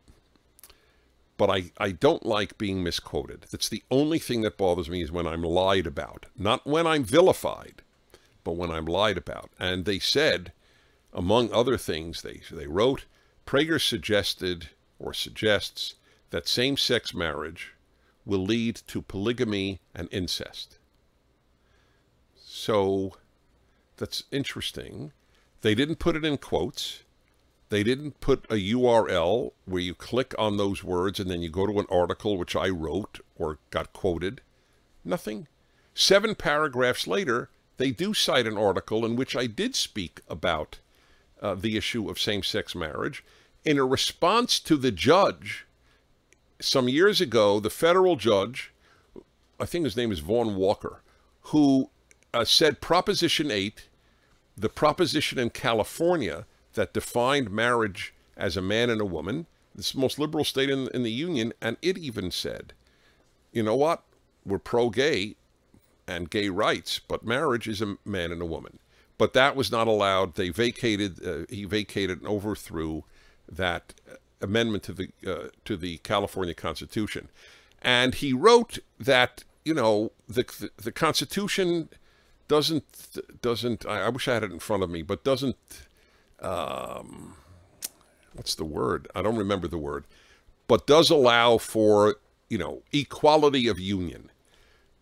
But 1.37 1.49
I, 1.49 1.71
I 1.77 1.91
don't 1.91 2.25
like 2.25 2.57
being 2.57 2.83
misquoted. 2.83 3.45
That's 3.51 3.69
the 3.69 3.83
only 3.91 4.17
thing 4.17 4.41
that 4.41 4.57
bothers 4.57 4.89
me 4.89 5.01
is 5.03 5.11
when 5.11 5.27
I'm 5.27 5.43
lied 5.43 5.85
about, 5.85 6.25
not 6.35 6.65
when 6.65 6.87
I'm 6.87 7.03
vilified 7.03 7.83
but 8.47 8.55
when 8.55 8.71
I'm 8.71 8.85
lied 8.85 9.17
about. 9.17 9.49
And 9.59 9.83
they 9.83 9.99
said, 9.99 10.53
among 11.11 11.51
other 11.51 11.77
things, 11.77 12.21
they, 12.21 12.43
they 12.49 12.65
wrote, 12.65 13.03
Prager 13.45 13.81
suggested 13.85 14.69
or 14.99 15.13
suggests 15.13 15.95
that 16.29 16.47
same-sex 16.47 17.13
marriage 17.13 17.73
will 18.25 18.39
lead 18.39 18.77
to 18.87 19.01
polygamy 19.01 19.81
and 19.93 20.07
incest. 20.13 20.77
So 22.37 23.15
that's 23.97 24.23
interesting. 24.31 25.11
They 25.59 25.75
didn't 25.75 25.99
put 25.99 26.15
it 26.15 26.23
in 26.23 26.37
quotes. 26.37 27.03
They 27.69 27.83
didn't 27.83 28.21
put 28.21 28.45
a 28.45 28.55
URL 28.55 29.51
where 29.65 29.81
you 29.81 29.93
click 29.93 30.33
on 30.37 30.57
those 30.57 30.83
words 30.83 31.19
and 31.19 31.29
then 31.29 31.41
you 31.41 31.49
go 31.49 31.65
to 31.67 31.79
an 31.79 31.85
article 31.89 32.37
which 32.37 32.55
I 32.55 32.69
wrote 32.69 33.19
or 33.37 33.59
got 33.71 33.91
quoted. 33.93 34.41
Nothing. 35.03 35.47
Seven 35.93 36.35
paragraphs 36.35 37.07
later, 37.07 37.49
they 37.77 37.91
do 37.91 38.13
cite 38.13 38.47
an 38.47 38.57
article 38.57 39.05
in 39.05 39.15
which 39.15 39.35
I 39.35 39.47
did 39.47 39.75
speak 39.75 40.21
about 40.29 40.79
uh, 41.41 41.55
the 41.55 41.75
issue 41.77 42.09
of 42.09 42.19
same-sex 42.19 42.73
marriage. 42.73 43.23
In 43.65 43.77
a 43.77 43.85
response 43.85 44.59
to 44.61 44.77
the 44.77 44.91
judge, 44.91 45.65
some 46.59 46.87
years 46.87 47.19
ago, 47.19 47.59
the 47.59 47.69
federal 47.69 48.15
judge, 48.15 48.73
I 49.59 49.65
think 49.65 49.83
his 49.83 49.97
name 49.97 50.11
is 50.11 50.19
Vaughn 50.19 50.55
Walker, 50.55 51.01
who 51.41 51.89
uh, 52.33 52.45
said 52.45 52.81
Proposition 52.81 53.51
8, 53.51 53.87
the 54.57 54.69
proposition 54.69 55.37
in 55.37 55.49
California 55.49 56.45
that 56.77 56.93
defined 56.93 57.51
marriage 57.51 58.13
as 58.37 58.55
a 58.55 58.61
man 58.61 58.89
and 58.89 59.01
a 59.01 59.05
woman, 59.05 59.45
this 59.75 59.93
most 59.93 60.17
liberal 60.17 60.45
state 60.45 60.69
in, 60.69 60.87
in 60.93 61.03
the 61.03 61.11
union, 61.11 61.53
and 61.61 61.75
it 61.81 61.97
even 61.97 62.31
said, 62.31 62.73
you 63.51 63.61
know 63.61 63.75
what, 63.75 64.03
we're 64.45 64.57
pro-gay, 64.57 65.35
and 66.07 66.29
gay 66.29 66.49
rights, 66.49 66.99
but 67.05 67.25
marriage 67.25 67.67
is 67.67 67.81
a 67.81 67.97
man 68.05 68.31
and 68.31 68.41
a 68.41 68.45
woman. 68.45 68.79
But 69.17 69.33
that 69.33 69.55
was 69.55 69.71
not 69.71 69.87
allowed. 69.87 70.35
They 70.35 70.49
vacated, 70.49 71.25
uh, 71.25 71.45
he 71.49 71.65
vacated 71.65 72.19
and 72.19 72.27
overthrew 72.27 73.03
that 73.51 73.93
amendment 74.41 74.83
to 74.83 74.93
the, 74.93 75.09
uh, 75.25 75.49
to 75.65 75.75
the 75.75 75.97
California 75.97 76.53
Constitution. 76.53 77.29
And 77.81 78.15
he 78.15 78.31
wrote 78.31 78.79
that, 78.99 79.43
you 79.65 79.73
know, 79.73 80.11
the, 80.27 80.43
the, 80.43 80.69
the 80.77 80.91
Constitution 80.91 81.89
doesn't, 82.47 82.85
doesn't, 83.41 83.85
I, 83.85 84.03
I, 84.03 84.09
wish 84.09 84.27
I 84.27 84.35
had 84.35 84.43
it 84.43 84.51
in 84.51 84.59
front 84.59 84.83
of 84.83 84.89
me, 84.89 85.01
but 85.01 85.23
doesn't, 85.23 85.57
um, 86.41 87.35
what's 88.33 88.55
the 88.55 88.65
word? 88.65 89.07
I 89.15 89.21
don't 89.21 89.37
remember 89.37 89.67
the 89.67 89.77
word, 89.77 90.05
but 90.67 90.87
does 90.87 91.09
allow 91.09 91.57
for, 91.57 92.17
you 92.49 92.57
know, 92.57 92.83
equality 92.91 93.67
of 93.67 93.79
union. 93.79 94.31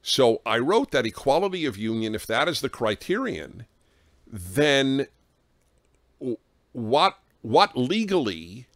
So 0.02 0.42
I 0.46 0.60
wrote 0.60 0.92
that 0.92 1.06
equality 1.06 1.66
of 1.66 1.78
union, 1.78 2.14
if 2.14 2.28
that 2.28 2.48
is 2.48 2.62
the 2.62 2.70
criterion, 2.70 3.66
then 4.28 5.08
what 6.72 7.20
what 7.42 7.78
legally 7.78 8.68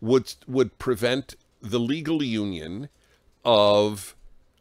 would 0.00 0.34
would 0.46 0.78
prevent 0.78 1.36
the 1.60 1.78
legal 1.78 2.22
union 2.22 2.88
of 3.44 4.16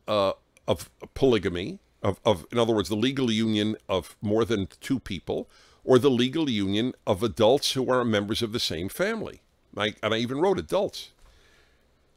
uh, 0.08 0.34
of 0.68 0.90
polygamy 1.14 1.80
of, 2.04 2.20
of 2.26 2.46
in 2.52 2.58
other 2.60 2.74
words 2.74 2.90
the 2.90 2.96
legal 2.96 3.32
union 3.32 3.76
of 3.88 4.16
more 4.22 4.46
than 4.46 4.68
two 4.80 5.00
people 5.00 5.50
or 5.84 5.98
the 5.98 6.12
legal 6.12 6.50
union 6.50 6.94
of 7.08 7.24
adults 7.24 7.74
who 7.74 7.92
are 7.92 8.06
members 8.06 8.42
of 8.42 8.52
the 8.52 8.60
same 8.60 8.90
family 8.90 9.42
I, 9.76 9.96
and 10.04 10.14
I 10.14 10.18
even 10.18 10.40
wrote 10.40 10.60
adults 10.60 11.10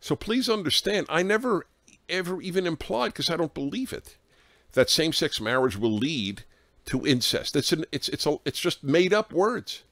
so 0.00 0.14
please 0.14 0.48
understand 0.48 1.06
I 1.08 1.22
never 1.22 1.66
ever 2.08 2.40
even 2.42 2.66
implied, 2.66 3.08
because 3.08 3.30
I 3.30 3.36
don't 3.36 3.54
believe 3.54 3.92
it, 3.92 4.16
that 4.72 4.90
same-sex 4.90 5.40
marriage 5.40 5.76
will 5.76 5.92
lead 5.92 6.44
to 6.86 7.06
incest. 7.06 7.56
It's 7.56 7.72
an, 7.72 7.84
it's 7.92 8.08
it's 8.08 8.26
a, 8.26 8.36
it's 8.44 8.60
just 8.60 8.84
made 8.84 9.14
up 9.14 9.32
words. 9.32 9.82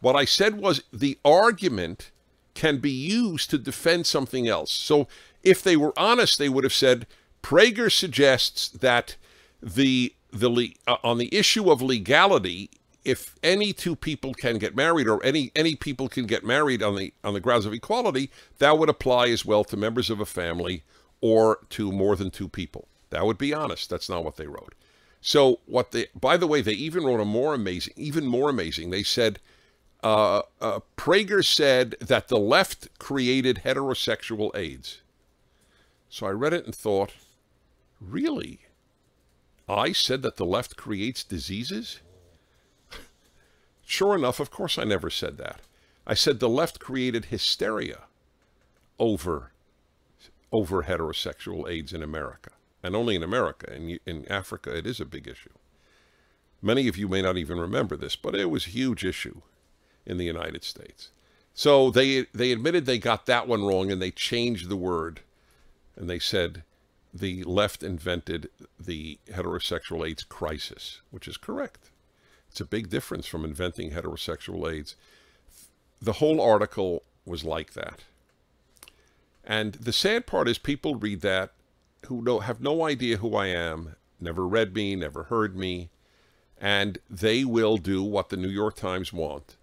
What 0.00 0.16
I 0.16 0.24
said 0.24 0.58
was 0.58 0.82
the 0.92 1.18
argument 1.24 2.10
can 2.54 2.78
be 2.78 2.90
used 2.90 3.50
to 3.50 3.58
defend 3.58 4.06
something 4.06 4.48
else. 4.48 4.72
So 4.72 5.08
if 5.42 5.62
they 5.62 5.76
were 5.76 5.92
honest, 5.96 6.38
they 6.38 6.48
would 6.48 6.64
have 6.64 6.72
said 6.72 7.06
Prager 7.42 7.90
suggests 7.90 8.68
that 8.68 9.16
the 9.62 10.14
the 10.32 10.76
uh, 10.86 10.96
on 11.04 11.18
the 11.18 11.34
issue 11.34 11.70
of 11.70 11.82
legality, 11.82 12.70
if 13.04 13.34
any 13.42 13.72
two 13.72 13.96
people 13.96 14.34
can 14.34 14.58
get 14.58 14.76
married 14.76 15.08
or 15.08 15.22
any 15.24 15.50
any 15.56 15.74
people 15.74 16.08
can 16.08 16.26
get 16.26 16.44
married 16.44 16.82
on 16.82 16.96
the 16.96 17.12
on 17.24 17.34
the 17.34 17.40
grounds 17.40 17.66
of 17.66 17.72
equality, 17.72 18.30
that 18.58 18.78
would 18.78 18.88
apply 18.88 19.28
as 19.28 19.44
well 19.44 19.64
to 19.64 19.76
members 19.76 20.10
of 20.10 20.20
a 20.20 20.26
family 20.26 20.84
or 21.20 21.60
to 21.70 21.90
more 21.90 22.16
than 22.16 22.30
two 22.30 22.48
people. 22.48 22.88
That 23.10 23.26
would 23.26 23.38
be 23.38 23.52
honest. 23.52 23.90
That's 23.90 24.08
not 24.08 24.24
what 24.24 24.36
they 24.36 24.46
wrote. 24.46 24.74
So 25.20 25.60
what 25.66 25.92
they, 25.92 26.06
by 26.18 26.36
the 26.36 26.46
way, 26.48 26.62
they 26.62 26.72
even 26.72 27.04
wrote 27.04 27.20
a 27.20 27.24
more 27.24 27.54
amazing, 27.54 27.94
even 27.96 28.26
more 28.26 28.50
amazing. 28.50 28.90
They 28.90 29.04
said, 29.04 29.38
uh, 30.02 30.42
uh, 30.60 30.80
Prager 30.96 31.44
said 31.44 31.94
that 32.00 32.26
the 32.28 32.38
left 32.38 32.98
created 32.98 33.62
heterosexual 33.64 34.54
AIDS. 34.56 35.00
So 36.08 36.26
I 36.26 36.30
read 36.30 36.52
it 36.52 36.64
and 36.64 36.74
thought, 36.74 37.12
really? 38.00 38.62
I 39.68 39.92
said 39.92 40.22
that 40.22 40.36
the 40.36 40.44
left 40.44 40.76
creates 40.76 41.22
diseases? 41.22 42.00
Sure 43.92 44.14
enough, 44.14 44.40
of 44.40 44.50
course, 44.50 44.78
I 44.78 44.84
never 44.84 45.10
said 45.10 45.36
that. 45.36 45.60
I 46.06 46.14
said 46.14 46.40
the 46.40 46.48
left 46.48 46.78
created 46.80 47.26
hysteria 47.26 48.04
over 48.98 49.52
over 50.50 50.84
heterosexual 50.84 51.70
AIDS 51.70 51.92
in 51.92 52.02
America, 52.02 52.52
and 52.82 52.96
only 52.96 53.16
in 53.16 53.22
America. 53.22 53.70
In 53.70 53.98
in 54.06 54.26
Africa, 54.32 54.74
it 54.74 54.86
is 54.86 54.98
a 54.98 55.04
big 55.04 55.28
issue. 55.28 55.52
Many 56.62 56.88
of 56.88 56.96
you 56.96 57.06
may 57.06 57.20
not 57.20 57.36
even 57.36 57.60
remember 57.60 57.94
this, 57.98 58.16
but 58.16 58.34
it 58.34 58.48
was 58.48 58.66
a 58.66 58.70
huge 58.70 59.04
issue 59.04 59.42
in 60.06 60.16
the 60.16 60.24
United 60.24 60.64
States. 60.64 61.10
So 61.52 61.90
they 61.90 62.28
they 62.32 62.50
admitted 62.50 62.86
they 62.86 62.98
got 62.98 63.26
that 63.26 63.46
one 63.46 63.62
wrong, 63.62 63.92
and 63.92 64.00
they 64.00 64.10
changed 64.10 64.70
the 64.70 64.84
word, 64.90 65.20
and 65.96 66.08
they 66.08 66.18
said 66.18 66.62
the 67.12 67.44
left 67.44 67.82
invented 67.82 68.48
the 68.80 69.18
heterosexual 69.28 70.08
AIDS 70.08 70.24
crisis, 70.24 71.02
which 71.10 71.28
is 71.28 71.36
correct. 71.36 71.91
It's 72.52 72.60
a 72.60 72.66
big 72.66 72.90
difference 72.90 73.26
from 73.26 73.46
inventing 73.46 73.92
heterosexual 73.92 74.70
AIDS. 74.70 74.94
The 76.02 76.14
whole 76.14 76.38
article 76.38 77.02
was 77.24 77.44
like 77.44 77.72
that. 77.72 78.00
And 79.42 79.72
the 79.72 79.92
sad 79.92 80.26
part 80.26 80.48
is 80.48 80.58
people 80.58 80.96
read 80.96 81.22
that 81.22 81.54
who 82.06 82.20
know, 82.20 82.40
have 82.40 82.60
no 82.60 82.84
idea 82.84 83.16
who 83.16 83.34
I 83.34 83.46
am, 83.46 83.96
never 84.20 84.46
read 84.46 84.74
me, 84.74 84.94
never 84.94 85.24
heard 85.24 85.56
me, 85.56 85.88
and 86.60 86.98
they 87.08 87.42
will 87.42 87.78
do 87.78 88.02
what 88.02 88.28
the 88.28 88.36
New 88.36 88.50
York 88.50 88.76
Times 88.76 89.14
want 89.14 89.56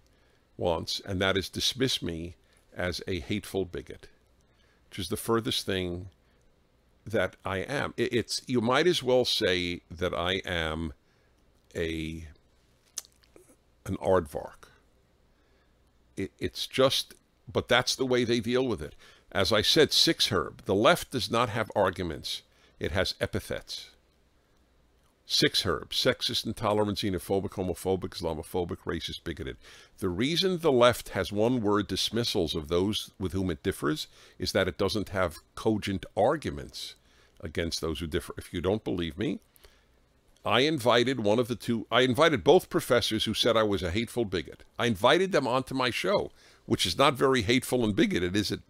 wants, 0.56 1.00
and 1.06 1.20
that 1.20 1.36
is 1.36 1.48
dismiss 1.48 2.02
me 2.02 2.34
as 2.76 3.00
a 3.06 3.20
hateful 3.20 3.64
bigot, 3.64 4.08
which 4.88 4.98
is 4.98 5.10
the 5.10 5.16
furthest 5.16 5.64
thing 5.64 6.08
that 7.06 7.36
I 7.44 7.58
am. 7.58 7.94
It's 7.96 8.42
you 8.48 8.60
might 8.60 8.88
as 8.88 9.00
well 9.00 9.24
say 9.24 9.82
that 9.90 10.12
I 10.12 10.42
am 10.44 10.92
a 11.74 12.26
an 13.90 13.96
aardvark. 13.96 14.70
It, 16.16 16.32
it's 16.38 16.66
just, 16.66 17.14
but 17.52 17.68
that's 17.68 17.94
the 17.94 18.06
way 18.06 18.24
they 18.24 18.40
deal 18.40 18.66
with 18.66 18.80
it. 18.80 18.94
As 19.32 19.52
I 19.52 19.62
said, 19.62 19.90
SIXHIRB. 19.90 20.64
The 20.64 20.74
left 20.74 21.10
does 21.10 21.30
not 21.30 21.50
have 21.50 21.70
arguments; 21.76 22.42
it 22.78 22.92
has 22.92 23.14
epithets. 23.20 23.90
SIXHIRB, 25.30 25.90
sexist, 25.90 26.44
intolerant, 26.44 26.98
xenophobic, 26.98 27.50
homophobic, 27.50 28.10
Islamophobic, 28.10 28.78
racist, 28.78 29.22
bigoted. 29.22 29.58
The 29.98 30.08
reason 30.08 30.58
the 30.58 30.72
left 30.72 31.10
has 31.10 31.30
one 31.30 31.60
word 31.60 31.86
dismissals 31.86 32.56
of 32.56 32.66
those 32.66 33.12
with 33.20 33.32
whom 33.32 33.48
it 33.48 33.62
differs 33.62 34.08
is 34.40 34.50
that 34.50 34.66
it 34.66 34.76
doesn't 34.76 35.10
have 35.10 35.38
cogent 35.54 36.04
arguments 36.16 36.96
against 37.40 37.80
those 37.80 38.00
who 38.00 38.08
differ. 38.08 38.34
If 38.36 38.52
you 38.52 38.60
don't 38.60 38.82
believe 38.82 39.16
me, 39.16 39.38
I 40.44 40.60
invited 40.60 41.20
one 41.20 41.38
of 41.38 41.48
the 41.48 41.54
two, 41.54 41.86
I 41.90 42.00
invited 42.02 42.42
both 42.42 42.70
professors 42.70 43.24
who 43.24 43.34
said 43.34 43.56
I 43.56 43.62
was 43.62 43.82
a 43.82 43.90
hateful 43.90 44.24
bigot. 44.24 44.64
I 44.78 44.86
invited 44.86 45.32
them 45.32 45.46
onto 45.46 45.74
my 45.74 45.90
show, 45.90 46.30
which 46.64 46.86
is 46.86 46.96
not 46.96 47.14
very 47.14 47.42
hateful 47.42 47.84
and 47.84 47.94
bigoted, 47.94 48.34
is 48.34 48.50
it? 48.50 48.60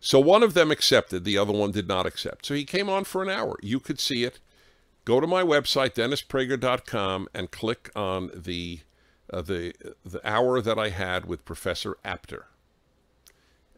So 0.00 0.18
one 0.18 0.42
of 0.42 0.54
them 0.54 0.70
accepted, 0.70 1.24
the 1.24 1.36
other 1.36 1.52
one 1.52 1.72
did 1.72 1.88
not 1.88 2.06
accept. 2.06 2.46
So 2.46 2.54
he 2.54 2.64
came 2.64 2.88
on 2.88 3.04
for 3.04 3.22
an 3.22 3.28
hour. 3.28 3.56
You 3.62 3.80
could 3.80 4.00
see 4.00 4.24
it 4.24 4.38
go 5.04 5.20
to 5.20 5.26
my 5.26 5.42
website, 5.42 5.94
DennisPrager.com, 5.94 7.28
and 7.34 7.50
click 7.50 7.90
on 7.96 8.30
the, 8.34 8.80
uh, 9.32 9.42
the, 9.42 9.74
the 10.04 10.20
hour 10.28 10.60
that 10.60 10.78
I 10.78 10.90
had 10.90 11.24
with 11.24 11.44
Professor 11.44 11.96
Apter. 12.04 12.46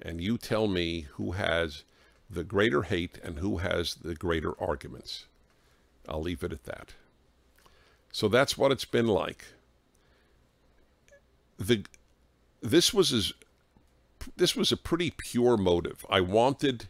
And 0.02 0.20
you 0.20 0.38
tell 0.38 0.68
me 0.68 1.06
who 1.12 1.32
has 1.32 1.84
the 2.28 2.44
greater 2.44 2.82
hate 2.82 3.18
and 3.22 3.38
who 3.38 3.58
has 3.58 3.94
the 3.94 4.14
greater 4.14 4.60
arguments. 4.60 5.26
I'll 6.08 6.22
leave 6.22 6.42
it 6.42 6.52
at 6.52 6.64
that. 6.64 6.94
So 8.12 8.28
that's 8.28 8.58
what 8.58 8.72
it's 8.72 8.84
been 8.84 9.06
like. 9.06 9.44
The, 11.58 11.84
this 12.60 12.92
was 12.92 13.12
as, 13.12 13.32
this 14.36 14.56
was 14.56 14.72
a 14.72 14.76
pretty 14.76 15.10
pure 15.10 15.56
motive. 15.56 16.04
I 16.10 16.20
wanted 16.20 16.86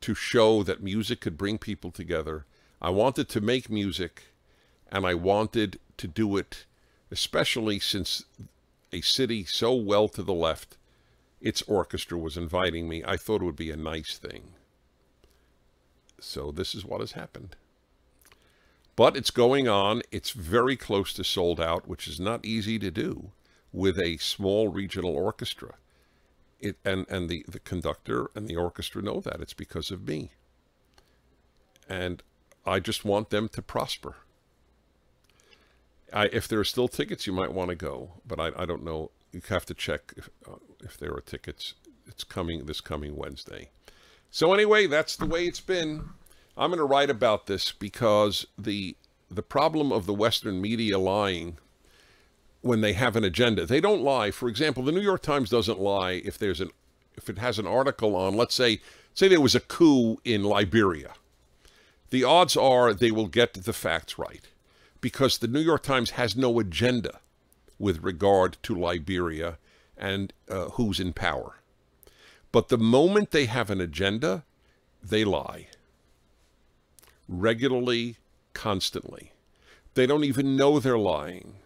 to 0.00 0.14
show 0.14 0.62
that 0.62 0.82
music 0.82 1.20
could 1.20 1.36
bring 1.36 1.58
people 1.58 1.90
together 1.90 2.44
I 2.80 2.90
wanted 2.90 3.28
to 3.30 3.40
make 3.40 3.68
music 3.68 4.24
and 4.90 5.04
I 5.04 5.14
wanted 5.14 5.80
to 5.96 6.06
do 6.06 6.36
it, 6.36 6.64
especially 7.10 7.80
since 7.80 8.24
a 8.92 9.00
city 9.00 9.44
so 9.44 9.74
well 9.74 10.08
to 10.10 10.22
the 10.22 10.34
left, 10.34 10.76
its 11.40 11.62
orchestra 11.62 12.16
was 12.16 12.36
inviting 12.36 12.88
me. 12.88 13.02
I 13.04 13.16
thought 13.16 13.42
it 13.42 13.44
would 13.44 13.56
be 13.56 13.70
a 13.70 13.76
nice 13.76 14.16
thing. 14.16 14.54
So 16.20 16.50
this 16.50 16.74
is 16.74 16.84
what 16.84 17.00
has 17.00 17.12
happened. 17.12 17.56
But 18.98 19.16
it's 19.16 19.30
going 19.30 19.68
on. 19.68 20.02
It's 20.10 20.32
very 20.32 20.74
close 20.74 21.12
to 21.12 21.22
sold 21.22 21.60
out, 21.60 21.86
which 21.86 22.08
is 22.08 22.18
not 22.18 22.44
easy 22.44 22.80
to 22.80 22.90
do 22.90 23.30
with 23.72 23.96
a 23.96 24.16
small 24.16 24.66
regional 24.66 25.14
orchestra. 25.14 25.76
It, 26.58 26.78
and 26.84 27.06
and 27.08 27.28
the, 27.28 27.44
the 27.46 27.60
conductor 27.60 28.28
and 28.34 28.48
the 28.48 28.56
orchestra 28.56 29.00
know 29.00 29.20
that. 29.20 29.40
It's 29.40 29.54
because 29.54 29.92
of 29.92 30.08
me. 30.08 30.32
And 31.88 32.24
I 32.66 32.80
just 32.80 33.04
want 33.04 33.30
them 33.30 33.48
to 33.50 33.62
prosper. 33.62 34.16
I, 36.12 36.24
if 36.32 36.48
there 36.48 36.58
are 36.58 36.64
still 36.64 36.88
tickets, 36.88 37.24
you 37.24 37.32
might 37.32 37.52
want 37.52 37.68
to 37.68 37.76
go, 37.76 38.14
but 38.26 38.40
I, 38.40 38.50
I 38.56 38.66
don't 38.66 38.82
know. 38.82 39.12
You 39.30 39.42
have 39.48 39.66
to 39.66 39.74
check 39.74 40.12
if, 40.16 40.28
uh, 40.44 40.56
if 40.82 40.98
there 40.98 41.14
are 41.14 41.20
tickets. 41.20 41.74
It's 42.08 42.24
coming 42.24 42.66
this 42.66 42.80
coming 42.80 43.14
Wednesday. 43.14 43.70
So 44.32 44.52
anyway, 44.52 44.88
that's 44.88 45.14
the 45.14 45.26
way 45.26 45.46
it's 45.46 45.60
been. 45.60 46.08
I'm 46.58 46.70
going 46.70 46.78
to 46.78 46.84
write 46.84 47.10
about 47.10 47.46
this 47.46 47.72
because 47.72 48.46
the 48.56 48.96
the 49.30 49.42
problem 49.42 49.92
of 49.92 50.06
the 50.06 50.14
Western 50.14 50.60
media 50.60 50.98
lying 50.98 51.58
when 52.62 52.80
they 52.80 52.94
have 52.94 53.14
an 53.14 53.24
agenda. 53.24 53.66
They 53.66 53.80
don't 53.80 54.02
lie. 54.02 54.30
For 54.30 54.48
example, 54.48 54.82
the 54.82 54.92
New 54.92 55.00
York 55.00 55.22
Times 55.22 55.50
doesn't 55.50 55.78
lie 55.78 56.22
if 56.24 56.38
there's 56.38 56.60
an 56.60 56.70
if 57.16 57.28
it 57.28 57.38
has 57.38 57.58
an 57.58 57.66
article 57.66 58.16
on, 58.16 58.34
let's 58.34 58.54
say, 58.54 58.80
say 59.12 59.28
there 59.28 59.40
was 59.40 59.54
a 59.54 59.60
coup 59.60 60.18
in 60.24 60.44
Liberia 60.44 61.14
the 62.10 62.24
odds 62.24 62.56
are 62.56 62.94
they 62.94 63.10
will 63.10 63.28
get 63.28 63.54
the 63.54 63.72
facts 63.72 64.18
right 64.18 64.48
because 65.00 65.38
the 65.38 65.48
New 65.48 65.60
York 65.60 65.82
Times 65.82 66.10
has 66.10 66.36
no 66.36 66.58
agenda 66.58 67.20
with 67.78 68.02
regard 68.02 68.56
to 68.62 68.74
Liberia 68.74 69.58
and 69.96 70.32
uh, 70.48 70.70
who's 70.70 70.98
in 70.98 71.12
power. 71.12 71.56
But 72.50 72.68
the 72.68 72.78
moment 72.78 73.30
they 73.30 73.46
have 73.46 73.70
an 73.70 73.80
agenda, 73.80 74.44
they 75.02 75.24
lie. 75.24 75.68
Regularly, 77.28 78.16
constantly. 78.54 79.32
They 79.94 80.06
don't 80.06 80.24
even 80.24 80.56
know 80.56 80.78
they're 80.78 80.98
lying 80.98 81.56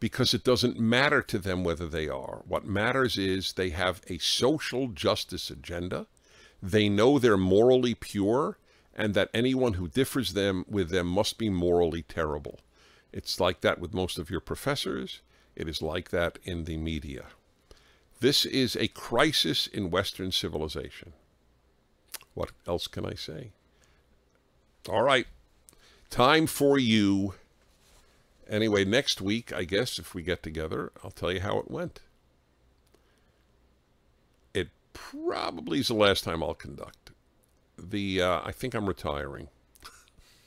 because 0.00 0.32
it 0.32 0.44
doesn't 0.44 0.80
matter 0.80 1.20
to 1.22 1.38
them 1.38 1.62
whether 1.62 1.86
they 1.86 2.08
are. 2.08 2.42
What 2.46 2.64
matters 2.64 3.18
is 3.18 3.52
they 3.52 3.70
have 3.70 4.00
a 4.08 4.18
social 4.18 4.88
justice 4.88 5.50
agenda. 5.50 6.06
They 6.62 6.88
know 6.88 7.18
they're 7.18 7.36
morally 7.36 7.94
pure 7.94 8.58
and 8.94 9.14
that 9.14 9.30
anyone 9.32 9.74
who 9.74 9.88
differs 9.88 10.32
them 10.32 10.64
with 10.68 10.90
them 10.90 11.06
must 11.06 11.38
be 11.38 11.50
morally 11.50 12.02
terrible. 12.02 12.60
It's 13.12 13.40
like 13.40 13.60
that 13.60 13.78
with 13.78 13.94
most 13.94 14.18
of 14.18 14.30
your 14.30 14.40
professors. 14.40 15.20
It 15.56 15.68
is 15.68 15.82
like 15.82 16.10
that 16.10 16.38
in 16.44 16.64
the 16.64 16.76
media. 16.76 17.26
This 18.20 18.44
is 18.44 18.76
a 18.76 18.88
crisis 18.88 19.66
in 19.66 19.90
Western 19.90 20.32
civilization. 20.32 21.12
What 22.34 22.50
else 22.66 22.86
can 22.86 23.06
I 23.06 23.14
say? 23.14 23.52
All 24.88 25.02
right. 25.02 25.26
Time 26.08 26.46
for 26.46 26.78
you. 26.78 27.34
Anyway, 28.48 28.84
next 28.84 29.20
week, 29.20 29.52
I 29.52 29.64
guess, 29.64 29.98
if 29.98 30.14
we 30.14 30.22
get 30.22 30.42
together, 30.42 30.90
I'll 31.04 31.12
tell 31.12 31.30
you 31.30 31.40
how 31.40 31.58
it 31.58 31.70
went. 31.70 32.00
It 34.52 34.70
probably 34.92 35.78
is 35.78 35.88
the 35.88 35.94
last 35.94 36.24
time 36.24 36.42
I'll 36.42 36.54
conduct 36.54 37.10
the 37.88 38.20
uh, 38.20 38.40
I 38.44 38.52
think 38.52 38.74
I'm 38.74 38.86
retiring. 38.86 39.48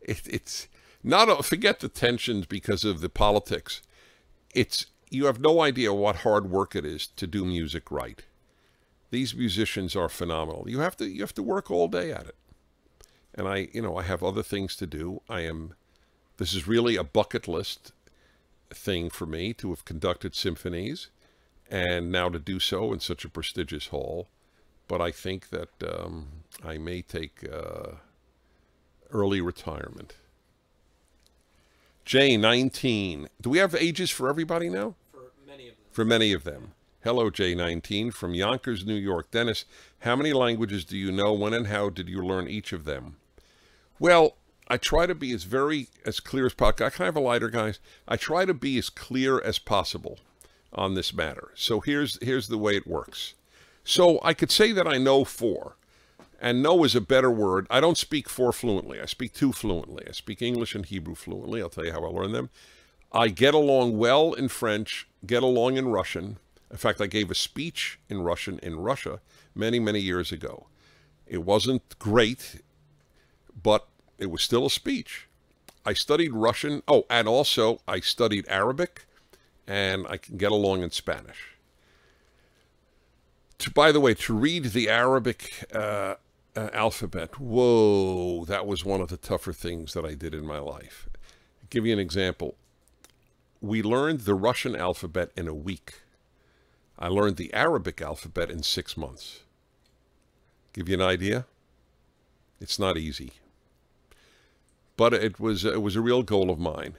it, 0.00 0.22
it's 0.26 0.68
not 1.02 1.28
a, 1.28 1.42
forget 1.42 1.80
the 1.80 1.88
tensions 1.88 2.46
because 2.46 2.84
of 2.84 3.00
the 3.00 3.08
politics. 3.08 3.82
It's 4.54 4.86
you 5.10 5.26
have 5.26 5.40
no 5.40 5.60
idea 5.60 5.92
what 5.92 6.16
hard 6.16 6.50
work 6.50 6.74
it 6.74 6.84
is 6.84 7.06
to 7.06 7.26
do 7.26 7.44
music 7.44 7.90
right. 7.90 8.22
These 9.10 9.34
musicians 9.34 9.94
are 9.94 10.08
phenomenal. 10.08 10.64
You 10.68 10.80
have 10.80 10.96
to 10.98 11.06
you 11.06 11.20
have 11.20 11.34
to 11.34 11.42
work 11.42 11.70
all 11.70 11.88
day 11.88 12.12
at 12.12 12.26
it. 12.26 12.36
And 13.34 13.48
I, 13.48 13.68
you 13.72 13.82
know, 13.82 13.96
I 13.96 14.02
have 14.02 14.22
other 14.22 14.42
things 14.42 14.76
to 14.76 14.86
do. 14.86 15.22
I 15.28 15.40
am 15.40 15.74
this 16.36 16.54
is 16.54 16.66
really 16.66 16.96
a 16.96 17.04
bucket 17.04 17.46
list 17.46 17.92
thing 18.70 19.10
for 19.10 19.26
me 19.26 19.52
to 19.54 19.70
have 19.70 19.84
conducted 19.84 20.34
symphonies 20.34 21.08
and 21.70 22.10
now 22.10 22.28
to 22.28 22.38
do 22.38 22.58
so 22.58 22.92
in 22.92 23.00
such 23.00 23.24
a 23.24 23.28
prestigious 23.28 23.88
hall 23.88 24.28
but 24.92 25.00
I 25.00 25.10
think 25.10 25.48
that 25.48 25.70
um, 25.82 26.26
I 26.62 26.76
may 26.76 27.00
take 27.00 27.48
uh, 27.50 27.92
early 29.10 29.40
retirement. 29.40 30.16
J, 32.04 32.36
19. 32.36 33.28
Do 33.40 33.48
we 33.48 33.56
have 33.56 33.74
ages 33.74 34.10
for 34.10 34.28
everybody 34.28 34.68
now? 34.68 34.94
For 35.12 35.30
many 35.46 35.68
of 35.68 35.76
them. 35.76 35.84
For 35.92 36.04
many 36.04 36.32
of 36.34 36.44
them. 36.44 36.72
Hello, 37.02 37.30
J19 37.30 38.12
from 38.12 38.34
Yonkers, 38.34 38.84
New 38.84 38.94
York. 38.94 39.30
Dennis, 39.30 39.64
how 40.00 40.14
many 40.14 40.34
languages 40.34 40.84
do 40.84 40.98
you 40.98 41.10
know? 41.10 41.32
When 41.32 41.54
and 41.54 41.68
how 41.68 41.88
did 41.88 42.10
you 42.10 42.22
learn 42.22 42.46
each 42.46 42.74
of 42.74 42.84
them? 42.84 43.16
Well, 44.02 44.34
I 44.66 44.78
try 44.78 45.06
to 45.06 45.14
be 45.14 45.30
as 45.30 45.44
very 45.44 45.86
as 46.04 46.18
clear 46.18 46.44
as 46.44 46.54
possible. 46.54 46.90
I 46.98 47.04
have 47.04 47.14
a 47.14 47.20
lighter, 47.20 47.48
guys? 47.48 47.78
I 48.08 48.16
try 48.16 48.44
to 48.44 48.52
be 48.52 48.76
as 48.76 48.90
clear 48.90 49.40
as 49.40 49.60
possible 49.60 50.18
on 50.72 50.94
this 50.94 51.14
matter. 51.14 51.52
So 51.54 51.78
here's 51.78 52.18
here's 52.20 52.48
the 52.48 52.58
way 52.58 52.74
it 52.74 52.84
works. 52.84 53.34
So 53.84 54.18
I 54.24 54.34
could 54.34 54.50
say 54.50 54.72
that 54.72 54.88
I 54.88 54.98
know 54.98 55.24
four, 55.24 55.76
and 56.40 56.64
know 56.64 56.82
is 56.82 56.96
a 56.96 57.00
better 57.00 57.30
word. 57.30 57.68
I 57.70 57.78
don't 57.78 57.96
speak 57.96 58.28
four 58.28 58.52
fluently. 58.52 59.00
I 59.00 59.04
speak 59.04 59.34
two 59.34 59.52
fluently. 59.52 60.04
I 60.08 60.10
speak 60.10 60.42
English 60.42 60.74
and 60.74 60.84
Hebrew 60.84 61.14
fluently. 61.14 61.62
I'll 61.62 61.68
tell 61.68 61.84
you 61.84 61.92
how 61.92 62.04
I 62.04 62.08
learned 62.08 62.34
them. 62.34 62.50
I 63.12 63.28
get 63.28 63.54
along 63.54 63.98
well 63.98 64.32
in 64.32 64.48
French, 64.48 65.06
get 65.24 65.44
along 65.44 65.76
in 65.76 65.86
Russian. 65.86 66.38
In 66.72 66.76
fact, 66.76 67.00
I 67.00 67.06
gave 67.06 67.30
a 67.30 67.36
speech 67.36 68.00
in 68.08 68.22
Russian 68.22 68.58
in 68.64 68.80
Russia 68.80 69.20
many, 69.54 69.78
many 69.78 70.00
years 70.00 70.32
ago. 70.32 70.66
It 71.24 71.44
wasn't 71.44 71.96
great, 72.00 72.62
but 73.62 73.86
it 74.22 74.30
was 74.30 74.40
still 74.40 74.64
a 74.66 74.70
speech. 74.70 75.26
I 75.84 75.94
studied 75.94 76.32
Russian. 76.32 76.82
Oh, 76.86 77.04
and 77.10 77.26
also 77.26 77.80
I 77.88 77.98
studied 77.98 78.46
Arabic, 78.48 79.04
and 79.66 80.06
I 80.08 80.16
can 80.16 80.36
get 80.36 80.52
along 80.52 80.82
in 80.82 80.92
Spanish. 80.92 81.56
To, 83.58 83.70
by 83.70 83.90
the 83.90 84.00
way, 84.00 84.14
to 84.14 84.32
read 84.34 84.66
the 84.66 84.88
Arabic 84.88 85.66
uh, 85.74 86.14
uh, 86.54 86.68
alphabet, 86.72 87.40
whoa, 87.40 88.44
that 88.44 88.66
was 88.66 88.84
one 88.84 89.00
of 89.00 89.08
the 89.08 89.16
tougher 89.16 89.52
things 89.52 89.92
that 89.94 90.04
I 90.04 90.14
did 90.14 90.34
in 90.34 90.46
my 90.46 90.58
life. 90.58 91.08
I'll 91.60 91.68
give 91.68 91.84
you 91.84 91.92
an 91.92 91.98
example. 91.98 92.54
We 93.60 93.82
learned 93.82 94.20
the 94.20 94.34
Russian 94.34 94.76
alphabet 94.76 95.30
in 95.36 95.48
a 95.48 95.54
week. 95.54 95.94
I 96.98 97.08
learned 97.08 97.36
the 97.36 97.52
Arabic 97.52 98.00
alphabet 98.00 98.50
in 98.50 98.62
six 98.62 98.96
months. 98.96 99.40
Give 100.72 100.88
you 100.88 100.94
an 100.94 101.02
idea? 101.02 101.46
It's 102.60 102.78
not 102.78 102.96
easy. 102.96 103.32
But 104.96 105.14
it 105.14 105.40
was, 105.40 105.64
it 105.64 105.82
was 105.82 105.96
a 105.96 106.00
real 106.00 106.22
goal 106.22 106.50
of 106.50 106.58
mine. 106.58 106.94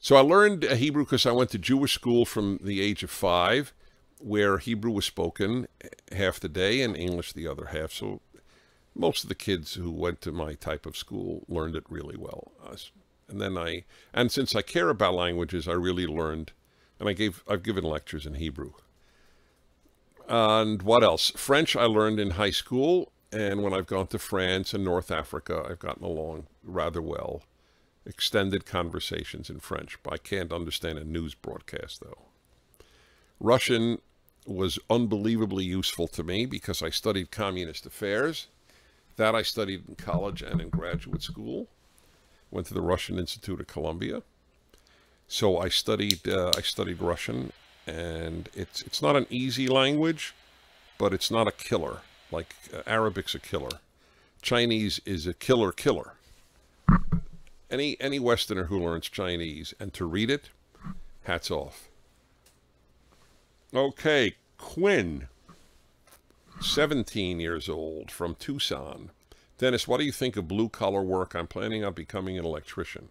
So 0.00 0.16
I 0.16 0.20
learned 0.20 0.64
Hebrew 0.64 1.04
because 1.04 1.26
I 1.26 1.32
went 1.32 1.50
to 1.50 1.58
Jewish 1.58 1.94
school 1.94 2.24
from 2.24 2.60
the 2.62 2.80
age 2.80 3.02
of 3.02 3.10
five, 3.10 3.72
where 4.20 4.58
Hebrew 4.58 4.90
was 4.90 5.04
spoken 5.04 5.68
half 6.12 6.40
the 6.40 6.48
day 6.48 6.82
and 6.82 6.96
English 6.96 7.32
the 7.32 7.46
other 7.46 7.66
half. 7.66 7.92
So 7.92 8.20
most 8.94 9.22
of 9.22 9.28
the 9.28 9.34
kids 9.34 9.74
who 9.74 9.90
went 9.90 10.20
to 10.22 10.32
my 10.32 10.54
type 10.54 10.86
of 10.86 10.96
school 10.96 11.44
learned 11.48 11.76
it 11.76 11.84
really 11.88 12.16
well. 12.16 12.52
Uh, 12.64 12.76
and 13.28 13.40
then 13.40 13.58
I, 13.58 13.84
and 14.14 14.32
since 14.32 14.54
I 14.54 14.62
care 14.62 14.88
about 14.88 15.14
languages, 15.14 15.68
I 15.68 15.72
really 15.72 16.06
learned, 16.06 16.52
and 16.98 17.08
I 17.08 17.12
gave, 17.12 17.44
I've 17.48 17.62
given 17.62 17.84
lectures 17.84 18.26
in 18.26 18.34
Hebrew. 18.34 18.72
And 20.28 20.82
what 20.82 21.02
else? 21.02 21.30
French 21.36 21.76
I 21.76 21.84
learned 21.84 22.20
in 22.20 22.30
high 22.32 22.50
school, 22.50 23.12
and 23.32 23.62
when 23.62 23.74
I've 23.74 23.86
gone 23.86 24.06
to 24.08 24.18
France 24.18 24.72
and 24.72 24.84
North 24.84 25.10
Africa, 25.10 25.66
I've 25.68 25.78
gotten 25.78 26.04
along 26.04 26.46
rather 26.62 27.02
well. 27.02 27.42
Extended 28.06 28.64
conversations 28.64 29.50
in 29.50 29.60
French, 29.60 29.98
but 30.02 30.14
I 30.14 30.16
can't 30.16 30.52
understand 30.52 30.98
a 30.98 31.04
news 31.04 31.34
broadcast 31.34 32.00
though. 32.00 32.26
Russian 33.38 34.00
was 34.46 34.78
unbelievably 34.88 35.64
useful 35.64 36.08
to 36.08 36.22
me 36.22 36.46
because 36.46 36.82
I 36.82 36.88
studied 36.88 37.30
communist 37.30 37.84
affairs. 37.84 38.46
That 39.16 39.34
I 39.34 39.42
studied 39.42 39.88
in 39.88 39.96
college 39.96 40.42
and 40.42 40.60
in 40.60 40.70
graduate 40.70 41.22
school. 41.22 41.68
Went 42.50 42.66
to 42.68 42.74
the 42.74 42.80
Russian 42.80 43.18
Institute 43.18 43.60
of 43.60 43.66
Columbia. 43.66 44.22
So 45.26 45.58
I 45.58 45.68
studied 45.68 46.26
uh, 46.26 46.52
I 46.56 46.62
studied 46.62 47.02
Russian 47.02 47.52
and 47.86 48.48
it's 48.54 48.80
it's 48.82 49.02
not 49.02 49.16
an 49.16 49.26
easy 49.28 49.68
language, 49.68 50.34
but 50.96 51.12
it's 51.12 51.30
not 51.30 51.46
a 51.46 51.52
killer. 51.52 52.00
Like 52.30 52.54
uh, 52.74 52.82
Arabic's 52.86 53.34
a 53.34 53.38
killer. 53.38 53.80
Chinese 54.42 55.00
is 55.04 55.26
a 55.26 55.34
killer 55.34 55.72
killer. 55.72 56.14
Any 57.70 58.00
any 58.00 58.18
Westerner 58.18 58.64
who 58.64 58.78
learns 58.78 59.08
Chinese 59.08 59.74
and 59.78 59.92
to 59.94 60.06
read 60.06 60.30
it, 60.30 60.50
hats 61.24 61.50
off. 61.50 61.88
Okay, 63.74 64.34
Quinn, 64.56 65.28
17 66.62 67.38
years 67.38 67.68
old, 67.68 68.10
from 68.10 68.34
Tucson. 68.34 69.10
Dennis, 69.58 69.86
what 69.86 69.98
do 69.98 70.06
you 70.06 70.12
think 70.12 70.38
of 70.38 70.48
blue-collar 70.48 71.02
work? 71.02 71.34
I'm 71.34 71.46
planning 71.46 71.84
on 71.84 71.92
becoming 71.92 72.38
an 72.38 72.46
electrician. 72.46 73.10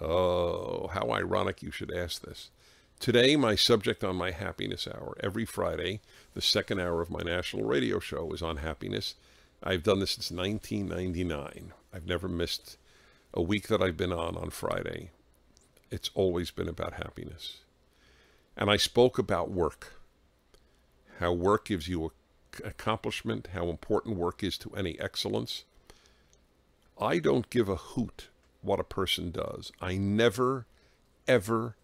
Oh, 0.00 0.88
how 0.92 1.10
ironic 1.10 1.62
you 1.62 1.72
should 1.72 1.92
ask 1.92 2.22
this. 2.22 2.50
Today, 3.00 3.34
my 3.34 3.56
subject 3.56 4.04
on 4.04 4.14
my 4.14 4.30
happiness 4.30 4.86
hour. 4.86 5.16
Every 5.20 5.44
Friday, 5.44 6.00
the 6.34 6.42
second 6.42 6.80
hour 6.80 7.02
of 7.02 7.10
my 7.10 7.20
national 7.20 7.64
radio 7.64 7.98
show 7.98 8.32
is 8.32 8.42
on 8.42 8.58
happiness. 8.58 9.14
I've 9.62 9.82
done 9.82 10.00
this 10.00 10.12
since 10.12 10.30
1999. 10.30 11.72
I've 11.92 12.06
never 12.06 12.28
missed 12.28 12.76
a 13.34 13.42
week 13.42 13.68
that 13.68 13.82
I've 13.82 13.96
been 13.96 14.12
on 14.12 14.36
on 14.36 14.50
Friday. 14.50 15.10
It's 15.90 16.10
always 16.14 16.50
been 16.50 16.68
about 16.68 16.94
happiness. 16.94 17.58
And 18.56 18.70
I 18.70 18.76
spoke 18.76 19.18
about 19.18 19.50
work, 19.50 19.94
how 21.18 21.32
work 21.32 21.66
gives 21.66 21.88
you 21.88 22.12
accomplishment, 22.64 23.48
how 23.54 23.68
important 23.68 24.16
work 24.16 24.42
is 24.42 24.58
to 24.58 24.74
any 24.74 24.98
excellence. 25.00 25.64
I 27.00 27.18
don't 27.18 27.50
give 27.50 27.68
a 27.68 27.76
hoot 27.76 28.28
what 28.60 28.80
a 28.80 28.84
person 28.84 29.30
does. 29.30 29.72
I 29.80 29.96
never, 29.96 30.66
ever, 31.26 31.76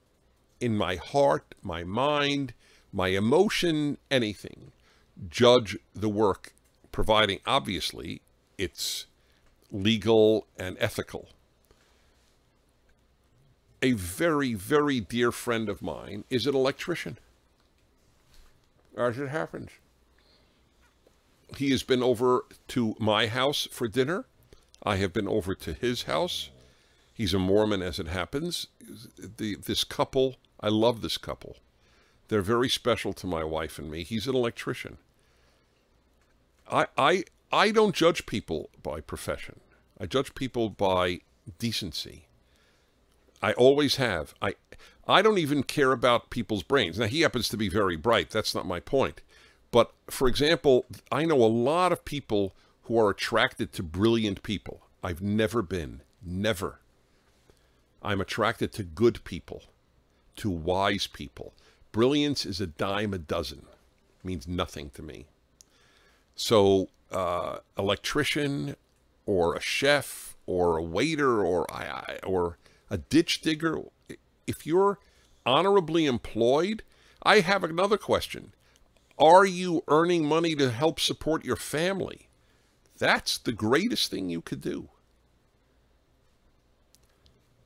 in 0.60 0.76
my 0.76 0.96
heart, 0.96 1.54
my 1.62 1.84
mind, 1.84 2.54
my 2.92 3.08
emotion, 3.08 3.98
anything, 4.10 4.72
judge 5.28 5.78
the 5.94 6.08
work, 6.08 6.52
providing 6.92 7.40
obviously 7.46 8.22
it's 8.56 9.06
legal 9.70 10.46
and 10.58 10.76
ethical. 10.80 11.28
A 13.80 13.92
very, 13.92 14.54
very 14.54 15.00
dear 15.00 15.30
friend 15.30 15.68
of 15.68 15.82
mine 15.82 16.24
is 16.30 16.46
an 16.46 16.54
electrician. 16.54 17.18
As 18.96 19.18
it 19.18 19.28
happens. 19.28 19.70
He 21.56 21.70
has 21.70 21.82
been 21.82 22.02
over 22.02 22.44
to 22.68 22.96
my 22.98 23.28
house 23.28 23.68
for 23.70 23.86
dinner. 23.86 24.24
I 24.82 24.96
have 24.96 25.12
been 25.12 25.28
over 25.28 25.54
to 25.54 25.72
his 25.72 26.04
house. 26.04 26.50
He's 27.14 27.34
a 27.34 27.38
Mormon 27.38 27.82
as 27.82 27.98
it 27.98 28.08
happens. 28.08 28.66
The, 29.18 29.56
this 29.56 29.84
couple 29.84 30.36
I 30.60 30.68
love 30.68 31.02
this 31.02 31.18
couple. 31.18 31.56
They're 32.28 32.42
very 32.42 32.68
special 32.68 33.12
to 33.14 33.26
my 33.26 33.44
wife 33.44 33.78
and 33.78 33.90
me. 33.90 34.04
He's 34.04 34.26
an 34.26 34.34
electrician. 34.34 34.98
I, 36.70 36.86
I, 36.96 37.24
I 37.50 37.70
don't 37.70 37.94
judge 37.94 38.26
people 38.26 38.70
by 38.82 39.00
profession. 39.00 39.60
I 40.00 40.06
judge 40.06 40.34
people 40.34 40.68
by 40.68 41.20
decency. 41.58 42.26
I 43.42 43.52
always 43.54 43.96
have. 43.96 44.34
I, 44.42 44.54
I 45.06 45.22
don't 45.22 45.38
even 45.38 45.62
care 45.62 45.92
about 45.92 46.30
people's 46.30 46.62
brains. 46.62 46.98
Now, 46.98 47.06
he 47.06 47.22
happens 47.22 47.48
to 47.48 47.56
be 47.56 47.68
very 47.68 47.96
bright. 47.96 48.30
That's 48.30 48.54
not 48.54 48.66
my 48.66 48.80
point. 48.80 49.22
But, 49.70 49.92
for 50.08 50.28
example, 50.28 50.86
I 51.10 51.24
know 51.24 51.42
a 51.42 51.46
lot 51.46 51.92
of 51.92 52.04
people 52.04 52.54
who 52.84 52.98
are 52.98 53.10
attracted 53.10 53.72
to 53.74 53.82
brilliant 53.82 54.42
people. 54.42 54.82
I've 55.02 55.22
never 55.22 55.62
been. 55.62 56.02
Never. 56.22 56.80
I'm 58.02 58.20
attracted 58.20 58.72
to 58.72 58.82
good 58.82 59.24
people 59.24 59.62
to 60.36 60.50
wise 60.50 61.06
people. 61.06 61.52
Brilliance 61.92 62.44
is 62.44 62.60
a 62.60 62.66
dime 62.66 63.14
a 63.14 63.18
dozen. 63.18 63.66
It 64.20 64.26
means 64.26 64.46
nothing 64.46 64.90
to 64.90 65.02
me. 65.02 65.26
So, 66.34 66.88
uh, 67.10 67.58
electrician 67.76 68.76
or 69.26 69.54
a 69.54 69.60
chef 69.60 70.36
or 70.46 70.76
a 70.76 70.82
waiter 70.82 71.44
or 71.44 71.70
I, 71.72 72.18
or 72.24 72.58
a 72.90 72.98
ditch 72.98 73.40
digger, 73.40 73.82
if 74.46 74.66
you're 74.66 74.98
honorably 75.44 76.06
employed, 76.06 76.82
I 77.22 77.40
have 77.40 77.64
another 77.64 77.98
question. 77.98 78.52
Are 79.18 79.44
you 79.44 79.82
earning 79.88 80.24
money 80.24 80.54
to 80.54 80.70
help 80.70 81.00
support 81.00 81.44
your 81.44 81.56
family? 81.56 82.28
That's 82.98 83.38
the 83.38 83.52
greatest 83.52 84.10
thing 84.10 84.30
you 84.30 84.40
could 84.40 84.60
do. 84.60 84.88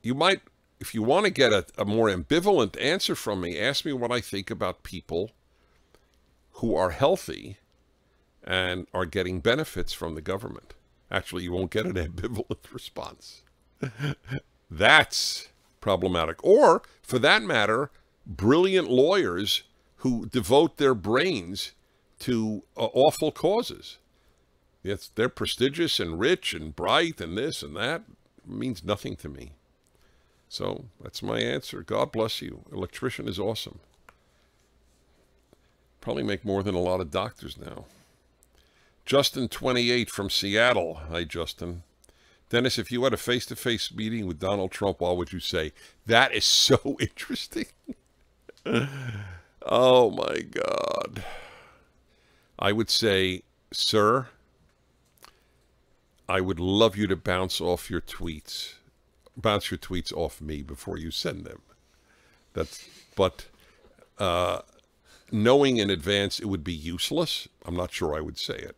You 0.01 0.13
might 0.15 0.41
if 0.83 0.93
you 0.93 1.01
want 1.01 1.25
to 1.25 1.31
get 1.31 1.53
a, 1.53 1.65
a 1.77 1.85
more 1.85 2.09
ambivalent 2.09 2.75
answer 2.81 3.15
from 3.15 3.39
me, 3.39 3.57
ask 3.57 3.85
me 3.85 3.93
what 3.93 4.11
I 4.11 4.19
think 4.19 4.51
about 4.51 4.83
people 4.83 5.31
who 6.55 6.75
are 6.75 6.89
healthy 6.89 7.55
and 8.43 8.85
are 8.93 9.05
getting 9.05 9.39
benefits 9.39 9.93
from 9.93 10.13
the 10.13 10.21
government. 10.21 10.73
Actually, 11.09 11.43
you 11.43 11.53
won't 11.53 11.71
get 11.71 11.85
an 11.85 11.93
ambivalent 12.09 12.73
response. 12.73 13.43
That's 14.69 15.47
problematic. 15.79 16.43
Or, 16.43 16.81
for 17.01 17.17
that 17.19 17.43
matter, 17.43 17.89
brilliant 18.27 18.89
lawyers 18.89 19.63
who 19.97 20.25
devote 20.25 20.75
their 20.75 20.93
brains 20.93 21.71
to 22.19 22.63
uh, 22.75 22.89
awful 22.91 23.31
causes. 23.31 23.99
Yes, 24.83 25.09
they're 25.15 25.29
prestigious 25.29 26.01
and 26.01 26.19
rich 26.19 26.53
and 26.53 26.75
bright 26.75 27.21
and 27.21 27.37
this 27.37 27.63
and 27.63 27.73
that. 27.77 28.01
It 28.39 28.49
means 28.49 28.83
nothing 28.83 29.15
to 29.15 29.29
me. 29.29 29.53
So 30.53 30.85
that's 31.01 31.23
my 31.23 31.39
answer. 31.39 31.81
God 31.81 32.11
bless 32.11 32.39
you. 32.39 32.63
Electrician 32.71 33.27
is 33.27 33.39
awesome. 33.39 33.79
Probably 35.99 36.21
make 36.21 36.45
more 36.45 36.61
than 36.61 36.75
a 36.75 36.79
lot 36.79 37.01
of 37.01 37.09
doctors 37.09 37.57
now. 37.57 37.85
Justin, 39.03 39.47
28 39.47 40.11
from 40.11 40.29
Seattle. 40.29 41.01
Hi, 41.09 41.23
Justin. 41.23 41.81
Dennis, 42.49 42.77
if 42.77 42.91
you 42.91 43.03
had 43.03 43.15
a 43.15 43.17
face 43.17 43.47
to 43.47 43.55
face 43.55 43.91
meeting 43.91 44.27
with 44.27 44.39
Donald 44.39 44.69
Trump, 44.69 45.01
what 45.01 45.17
would 45.17 45.33
you 45.33 45.39
say? 45.39 45.71
That 46.05 46.31
is 46.31 46.45
so 46.69 46.97
interesting. 46.99 47.65
oh 49.65 50.11
my 50.11 50.41
God. 50.51 51.23
I 52.59 52.71
would 52.73 52.91
say, 52.91 53.41
sir, 53.71 54.27
I 56.29 56.41
would 56.41 56.59
love 56.59 56.95
you 56.95 57.07
to 57.07 57.15
bounce 57.15 57.59
off 57.59 57.89
your 57.89 58.01
tweets, 58.01 58.75
bounce 59.35 59.71
your 59.71 59.77
tweets 59.77 60.13
off 60.13 60.41
me 60.41 60.61
before 60.61 60.97
you 60.97 61.11
send 61.11 61.45
them. 61.45 61.61
That's, 62.53 62.87
but 63.15 63.45
uh, 64.19 64.61
knowing 65.31 65.77
in 65.77 65.89
advance 65.89 66.39
it 66.39 66.45
would 66.45 66.63
be 66.63 66.73
useless, 66.73 67.47
I'm 67.65 67.75
not 67.75 67.91
sure 67.91 68.15
I 68.15 68.21
would 68.21 68.37
say 68.37 68.55
it. 68.55 68.77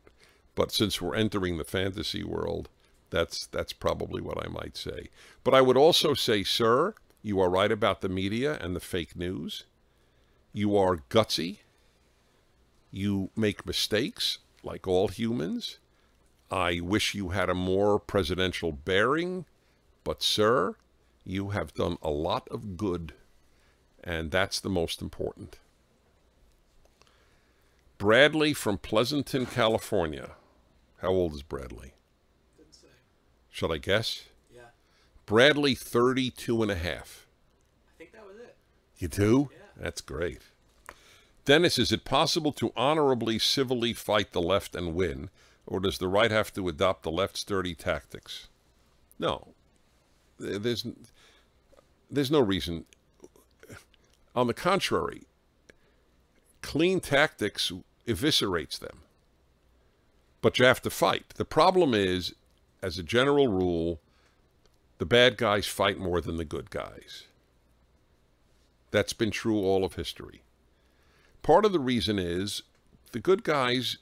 But 0.55 0.71
since 0.71 1.01
we're 1.01 1.15
entering 1.15 1.57
the 1.57 1.65
fantasy 1.65 2.23
world, 2.23 2.69
that's 3.09 3.45
that's 3.47 3.73
probably 3.73 4.21
what 4.21 4.43
I 4.43 4.49
might 4.49 4.77
say. 4.77 5.09
But 5.43 5.53
I 5.53 5.61
would 5.61 5.77
also 5.77 6.13
say, 6.13 6.43
sir, 6.43 6.95
you 7.21 7.39
are 7.39 7.49
right 7.49 7.71
about 7.71 8.01
the 8.01 8.09
media 8.09 8.57
and 8.61 8.75
the 8.75 8.79
fake 8.79 9.15
news. 9.15 9.65
You 10.53 10.77
are 10.77 11.03
gutsy. 11.09 11.59
You 12.91 13.29
make 13.35 13.65
mistakes, 13.65 14.39
like 14.63 14.87
all 14.87 15.09
humans. 15.09 15.79
I 16.49 16.79
wish 16.79 17.13
you 17.15 17.29
had 17.29 17.49
a 17.49 17.55
more 17.55 17.99
presidential 17.99 18.71
bearing, 18.71 19.45
but, 20.05 20.23
sir, 20.23 20.75
you 21.25 21.49
have 21.49 21.73
done 21.73 21.97
a 22.01 22.09
lot 22.09 22.47
of 22.49 22.77
good, 22.77 23.13
and 24.01 24.31
that's 24.31 24.61
the 24.61 24.69
most 24.69 25.01
important. 25.01 25.59
Bradley 27.97 28.53
from 28.53 28.77
Pleasanton, 28.77 29.45
California. 29.45 30.31
How 31.01 31.09
old 31.09 31.33
is 31.33 31.43
Bradley? 31.43 31.95
Should 33.49 33.71
I 33.71 33.77
guess? 33.77 34.25
Yeah. 34.53 34.67
Bradley, 35.25 35.75
32 35.75 36.61
and 36.61 36.69
a 36.69 36.75
half. 36.75 37.25
I 37.87 37.97
think 37.97 38.11
that 38.11 38.27
was 38.27 38.35
it. 38.35 38.55
You 38.97 39.07
do? 39.07 39.49
Yeah. 39.51 39.83
That's 39.83 40.01
great. 40.01 40.41
Dennis, 41.45 41.79
is 41.79 41.91
it 41.91 42.05
possible 42.05 42.51
to 42.51 42.73
honorably, 42.75 43.39
civilly 43.39 43.93
fight 43.93 44.33
the 44.33 44.41
left 44.41 44.75
and 44.75 44.93
win, 44.93 45.29
or 45.65 45.79
does 45.79 45.97
the 45.97 46.07
right 46.07 46.31
have 46.31 46.53
to 46.53 46.67
adopt 46.67 47.03
the 47.03 47.11
left's 47.11 47.43
dirty 47.43 47.73
tactics? 47.73 48.49
No. 49.17 49.54
There's, 50.39 50.85
there's 52.09 52.31
no 52.31 52.39
reason. 52.39 52.85
On 54.35 54.47
the 54.47 54.53
contrary, 54.53 55.23
clean 56.61 56.99
tactics 56.99 57.71
eviscerates 58.07 58.79
them. 58.79 58.99
But 60.41 60.59
you 60.59 60.65
have 60.65 60.81
to 60.83 60.89
fight. 60.89 61.29
The 61.35 61.45
problem 61.45 61.93
is, 61.93 62.35
as 62.81 62.99
a 62.99 63.03
general 63.03 63.47
rule, 63.47 63.99
the 64.97 65.05
bad 65.05 65.37
guys 65.37 65.67
fight 65.67 65.97
more 65.97 66.21
than 66.21 66.37
the 66.37 66.45
good 66.45 66.69
guys. 66.69 67.23
That's 68.91 69.13
been 69.13 69.31
true 69.31 69.59
all 69.59 69.83
of 69.83 69.95
history. 69.95 70.43
Part 71.41 71.65
of 71.65 71.71
the 71.71 71.79
reason 71.79 72.19
is 72.19 72.63
the 73.11 73.19
good 73.19 73.43
guys 73.43 73.97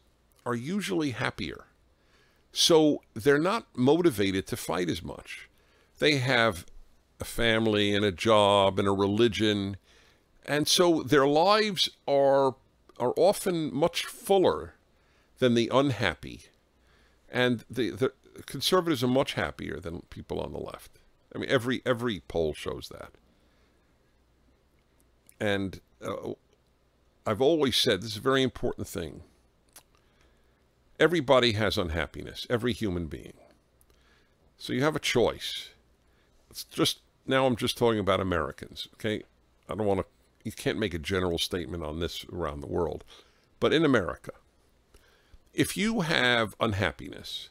are 0.45 0.55
usually 0.55 1.11
happier. 1.11 1.65
So 2.51 3.01
they're 3.13 3.39
not 3.39 3.67
motivated 3.75 4.45
to 4.47 4.57
fight 4.57 4.89
as 4.89 5.01
much. 5.01 5.49
They 6.03 6.17
have 6.17 6.65
a 7.21 7.23
family 7.23 7.95
and 7.95 8.03
a 8.03 8.11
job 8.11 8.77
and 8.77 8.89
a 8.89 8.91
religion. 8.91 9.77
And 10.45 10.67
so 10.67 11.01
their 11.01 11.25
lives 11.25 11.91
are, 12.05 12.55
are 12.99 13.13
often 13.15 13.73
much 13.73 14.03
fuller 14.03 14.73
than 15.39 15.53
the 15.53 15.71
unhappy. 15.73 16.41
And 17.29 17.63
the, 17.69 17.91
the 17.91 18.11
conservatives 18.45 19.01
are 19.01 19.07
much 19.07 19.35
happier 19.35 19.79
than 19.79 20.01
people 20.09 20.41
on 20.41 20.51
the 20.51 20.59
left. 20.59 20.99
I 21.33 21.37
mean, 21.37 21.49
every, 21.49 21.81
every 21.85 22.19
poll 22.27 22.53
shows 22.53 22.89
that. 22.89 23.11
And 25.39 25.79
uh, 26.05 26.33
I've 27.25 27.41
always 27.41 27.77
said 27.77 28.01
this 28.01 28.11
is 28.11 28.17
a 28.17 28.19
very 28.19 28.43
important 28.43 28.87
thing. 28.87 29.21
Everybody 30.99 31.53
has 31.53 31.77
unhappiness, 31.77 32.45
every 32.49 32.73
human 32.73 33.05
being. 33.05 33.35
So 34.57 34.73
you 34.73 34.83
have 34.83 34.97
a 34.97 34.99
choice. 34.99 35.69
It's 36.53 36.65
just 36.65 36.99
now 37.25 37.47
I'm 37.47 37.55
just 37.55 37.79
talking 37.79 37.97
about 37.97 38.19
Americans, 38.19 38.87
okay? 38.93 39.23
I 39.67 39.73
don't 39.73 39.87
want 39.87 40.01
to 40.01 40.05
you 40.43 40.51
can't 40.51 40.77
make 40.77 40.93
a 40.93 40.99
general 40.99 41.39
statement 41.39 41.83
on 41.83 41.99
this 41.99 42.25
around 42.31 42.59
the 42.59 42.67
world. 42.67 43.03
But 43.59 43.73
in 43.73 43.83
America, 43.83 44.33
if 45.51 45.75
you 45.75 46.01
have 46.01 46.53
unhappiness, 46.59 47.49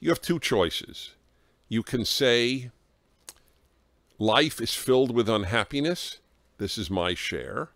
you 0.00 0.08
have 0.08 0.20
two 0.20 0.40
choices. 0.40 1.12
You 1.68 1.84
can 1.84 2.04
say 2.04 2.72
life 4.18 4.60
is 4.60 4.74
filled 4.74 5.14
with 5.14 5.28
unhappiness. 5.28 6.18
This 6.58 6.76
is 6.76 6.90
my 6.90 7.14
share. 7.14 7.68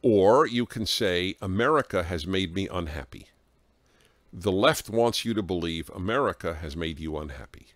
Or 0.00 0.46
you 0.46 0.64
can 0.64 0.86
say, 0.86 1.34
America 1.42 2.04
has 2.04 2.26
made 2.26 2.54
me 2.54 2.68
unhappy. 2.72 3.26
The 4.32 4.52
left 4.52 4.88
wants 4.88 5.26
you 5.26 5.34
to 5.34 5.42
believe 5.42 5.90
America 5.90 6.54
has 6.54 6.74
made 6.74 6.98
you 6.98 7.18
unhappy. 7.18 7.74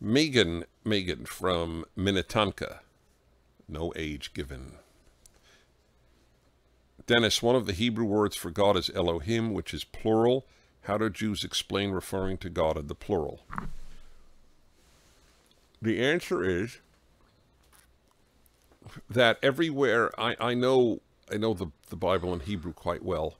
Megan, 0.00 0.64
Megan 0.82 1.26
from 1.26 1.84
Minnetonka, 1.94 2.80
no 3.68 3.92
age 3.96 4.32
given. 4.32 4.76
Dennis, 7.06 7.42
one 7.42 7.54
of 7.54 7.66
the 7.66 7.72
Hebrew 7.72 8.06
words 8.06 8.34
for 8.34 8.50
God 8.50 8.76
is 8.76 8.90
Elohim, 8.94 9.52
which 9.52 9.74
is 9.74 9.84
plural. 9.84 10.46
How 10.82 10.96
do 10.96 11.10
Jews 11.10 11.44
explain 11.44 11.90
referring 11.90 12.38
to 12.38 12.48
God 12.48 12.78
in 12.78 12.86
the 12.86 12.94
plural? 12.94 13.40
The 15.82 16.02
answer 16.02 16.42
is 16.42 16.78
that 19.08 19.38
everywhere 19.42 20.10
I, 20.18 20.36
I 20.40 20.54
know 20.54 21.00
I 21.32 21.36
know 21.36 21.54
the, 21.54 21.68
the 21.90 21.96
Bible 21.96 22.32
in 22.32 22.40
Hebrew 22.40 22.72
quite 22.72 23.04
well. 23.04 23.34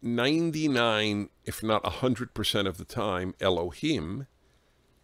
99, 0.00 1.28
if 1.44 1.62
not 1.62 1.84
100% 1.84 2.66
of 2.66 2.78
the 2.78 2.84
time, 2.84 3.34
Elohim 3.40 4.26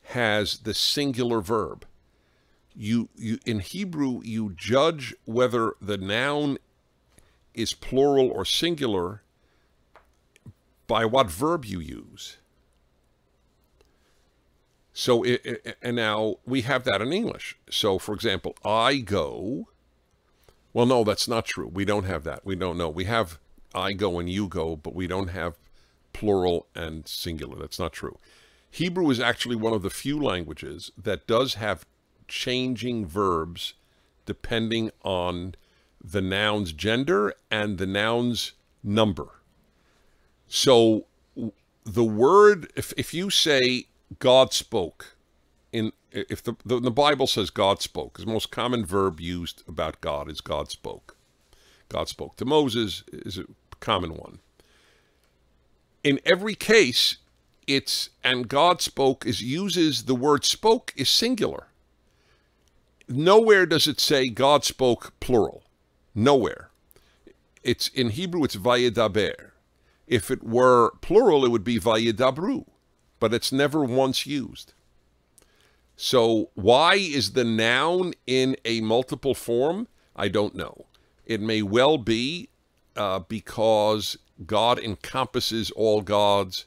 has 0.09 0.59
the 0.59 0.75
singular 0.75 1.40
verb. 1.40 1.85
You, 2.75 3.09
you 3.16 3.38
in 3.44 3.61
Hebrew 3.61 4.21
you 4.23 4.55
judge 4.57 5.14
whether 5.25 5.75
the 5.81 5.99
noun 5.99 6.59
is 7.55 7.75
plural 7.75 8.31
or 8.31 8.44
singular 8.44 9.23
by 10.87 11.05
what 11.05 11.31
verb 11.31 11.64
you 11.64 11.81
use. 11.81 12.38
So, 14.92 15.23
it, 15.23 15.40
it, 15.44 15.77
and 15.83 15.97
now 15.97 16.37
we 16.47 16.62
have 16.62 16.85
that 16.85 17.03
in 17.03 17.12
English. 17.12 17.57
So, 17.71 17.99
for 17.99 18.14
example, 18.14 18.57
I 18.64 18.99
go. 18.99 19.68
Well, 20.73 20.87
no, 20.87 21.05
that's 21.05 21.29
not 21.29 21.44
true. 21.44 21.68
We 21.68 21.85
don't 21.85 22.05
have 22.05 22.25
that. 22.25 22.44
We 22.44 22.57
don't 22.57 22.79
know. 22.79 22.88
We 22.88 23.05
have 23.05 23.38
I 23.75 23.92
go 23.92 24.18
and 24.18 24.31
you 24.31 24.49
go, 24.49 24.77
but 24.77 24.94
we 24.94 25.07
don't 25.07 25.29
have 25.29 25.59
plural 26.12 26.66
and 26.75 27.07
singular. 27.07 27.59
That's 27.59 27.79
not 27.79 27.92
true. 27.92 28.18
Hebrew 28.70 29.11
is 29.11 29.20
actually 29.20 29.57
one 29.57 29.72
of 29.72 29.83
the 29.83 29.90
few 29.90 30.20
languages 30.20 30.92
that 30.96 31.26
does 31.26 31.54
have 31.54 31.87
changing 32.26 33.07
verbs 33.07 33.74
depending 34.26 34.90
on 35.02 35.54
the 36.04 36.20
noun's 36.20 36.72
gender 36.72 37.35
and 37.50 37.78
the 37.78 37.87
noun's 37.87 38.52
number. 38.85 39.28
So 40.46 41.07
the 41.85 42.04
word, 42.04 42.70
if, 42.76 42.92
if 42.96 43.14
you 43.14 43.31
say 43.31 43.87
God 44.18 44.52
spoke. 44.52 45.16
In 45.72 45.92
if 46.11 46.42
the, 46.42 46.57
the, 46.64 46.81
the 46.81 46.90
Bible 46.90 47.26
says 47.26 47.50
God 47.50 47.83
spoke, 47.83 48.18
the 48.18 48.26
most 48.26 48.50
common 48.50 48.87
verb 48.87 49.20
used 49.20 49.62
about 49.68 50.00
God 50.00 50.31
is 50.31 50.40
God 50.40 50.70
spoke. 50.70 51.16
God 51.90 52.09
spoke 52.09 52.37
to 52.37 52.44
Moses 52.44 53.04
is 53.12 53.38
a 53.38 53.44
common 53.81 54.14
one. 54.14 54.38
In 56.02 56.20
every 56.24 56.54
case, 56.54 57.18
it's 57.68 58.11
and 58.24 58.48
God 58.48 58.81
spoke 58.81 59.24
is 59.24 59.40
uses 59.40 60.04
the 60.04 60.14
word 60.16 60.44
spoke 60.44 60.92
is 60.96 61.09
singular. 61.09 61.68
Nowhere 63.07 63.66
does 63.66 63.87
it 63.87 64.00
say 64.00 64.28
God 64.28 64.64
spoke 64.64 65.12
plural. 65.20 65.62
Nowhere. 66.14 66.70
It's 67.62 67.88
in 67.88 68.11
Hebrew 68.11 68.42
it's 68.42 68.57
vayedaber. 68.57 69.50
If 70.07 70.31
it 70.31 70.42
were 70.42 70.92
plural, 71.00 71.44
it 71.44 71.50
would 71.50 71.64
be 71.64 71.78
vayedabru 71.78 72.64
but 73.20 73.35
it's 73.35 73.52
never 73.52 73.85
once 73.85 74.26
used. 74.26 74.72
So 75.96 76.50
why 76.54 76.94
is 76.94 77.33
the 77.33 77.44
noun 77.44 78.14
in 78.26 78.57
a 78.64 78.81
multiple 78.81 79.35
form? 79.35 79.88
I 80.14 80.28
don't 80.28 80.54
know. 80.54 80.87
It 81.26 81.40
may 81.40 81.62
well 81.62 81.98
be 81.98 82.48
uh, 82.96 83.20
because 83.20 84.16
God 84.46 84.78
encompasses 84.78 85.70
all 85.72 86.02
gods, 86.02 86.66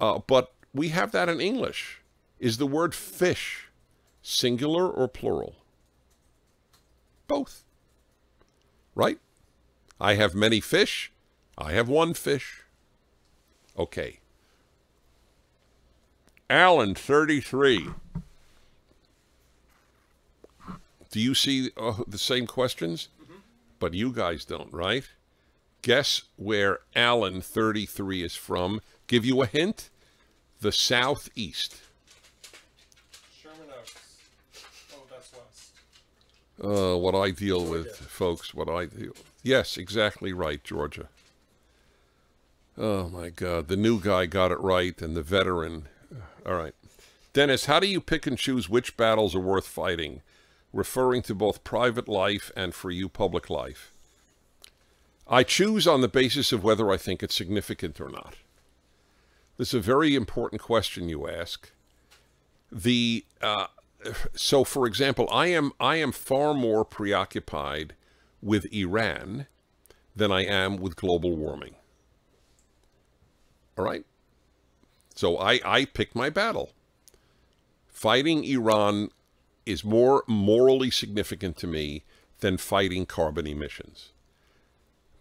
uh, 0.00 0.20
but 0.26 0.52
we 0.74 0.88
have 0.88 1.12
that 1.12 1.28
in 1.28 1.40
English. 1.40 2.00
Is 2.38 2.56
the 2.56 2.66
word 2.66 2.94
fish 2.94 3.68
singular 4.22 4.88
or 4.88 5.06
plural? 5.08 5.56
Both. 7.28 7.62
Right? 8.94 9.18
I 10.00 10.14
have 10.14 10.34
many 10.34 10.60
fish. 10.60 11.12
I 11.58 11.72
have 11.72 11.88
one 11.88 12.14
fish. 12.14 12.62
Okay. 13.78 14.20
Alan, 16.48 16.94
33. 16.94 17.90
Do 21.10 21.20
you 21.20 21.34
see 21.34 21.70
uh, 21.76 22.02
the 22.06 22.18
same 22.18 22.46
questions? 22.46 23.08
But 23.78 23.94
you 23.94 24.12
guys 24.12 24.44
don't, 24.44 24.72
right? 24.72 25.04
Guess 25.82 26.22
where 26.36 26.80
Alan, 26.94 27.40
33, 27.40 28.22
is 28.22 28.34
from. 28.34 28.80
Give 29.10 29.26
you 29.26 29.42
a 29.42 29.46
hint? 29.46 29.90
The 30.60 30.70
southeast. 30.70 31.80
Sherman 33.42 33.66
Oaks. 33.76 34.18
Oh, 34.94 35.02
that's 35.10 35.32
west. 35.32 35.72
Uh, 36.62 36.96
what 36.96 37.16
I 37.16 37.32
deal 37.32 37.64
with, 37.64 37.96
folks, 37.96 38.54
what 38.54 38.68
I 38.68 38.84
deal 38.84 39.10
Yes, 39.42 39.76
exactly 39.76 40.32
right, 40.32 40.62
Georgia. 40.62 41.08
Oh, 42.78 43.08
my 43.08 43.30
God. 43.30 43.66
The 43.66 43.76
new 43.76 43.98
guy 43.98 44.26
got 44.26 44.52
it 44.52 44.60
right, 44.60 45.02
and 45.02 45.16
the 45.16 45.22
veteran. 45.22 45.88
All 46.46 46.54
right. 46.54 46.76
Dennis, 47.32 47.64
how 47.64 47.80
do 47.80 47.88
you 47.88 48.00
pick 48.00 48.28
and 48.28 48.38
choose 48.38 48.68
which 48.68 48.96
battles 48.96 49.34
are 49.34 49.40
worth 49.40 49.66
fighting, 49.66 50.22
referring 50.72 51.22
to 51.22 51.34
both 51.34 51.64
private 51.64 52.06
life 52.06 52.52
and 52.54 52.76
for 52.76 52.92
you 52.92 53.08
public 53.08 53.50
life? 53.50 53.90
I 55.26 55.42
choose 55.42 55.88
on 55.88 56.00
the 56.00 56.06
basis 56.06 56.52
of 56.52 56.62
whether 56.62 56.92
I 56.92 56.96
think 56.96 57.24
it's 57.24 57.34
significant 57.34 58.00
or 58.00 58.08
not. 58.08 58.36
This 59.60 59.74
is 59.74 59.80
a 59.80 59.80
very 59.80 60.14
important 60.14 60.62
question 60.62 61.10
you 61.10 61.28
ask. 61.28 61.70
The 62.72 63.26
uh, 63.42 63.66
so, 64.34 64.64
for 64.64 64.86
example, 64.86 65.28
I 65.30 65.48
am 65.48 65.72
I 65.78 65.96
am 65.96 66.12
far 66.12 66.54
more 66.54 66.82
preoccupied 66.82 67.94
with 68.40 68.72
Iran 68.72 69.48
than 70.16 70.32
I 70.32 70.46
am 70.46 70.78
with 70.78 70.96
global 70.96 71.36
warming. 71.36 71.74
All 73.76 73.84
right. 73.84 74.06
So 75.14 75.36
I 75.36 75.60
I 75.62 75.84
pick 75.84 76.14
my 76.14 76.30
battle. 76.30 76.70
Fighting 77.86 78.44
Iran 78.44 79.10
is 79.66 79.84
more 79.84 80.24
morally 80.26 80.90
significant 80.90 81.58
to 81.58 81.66
me 81.66 82.04
than 82.38 82.56
fighting 82.56 83.04
carbon 83.04 83.46
emissions. 83.46 84.12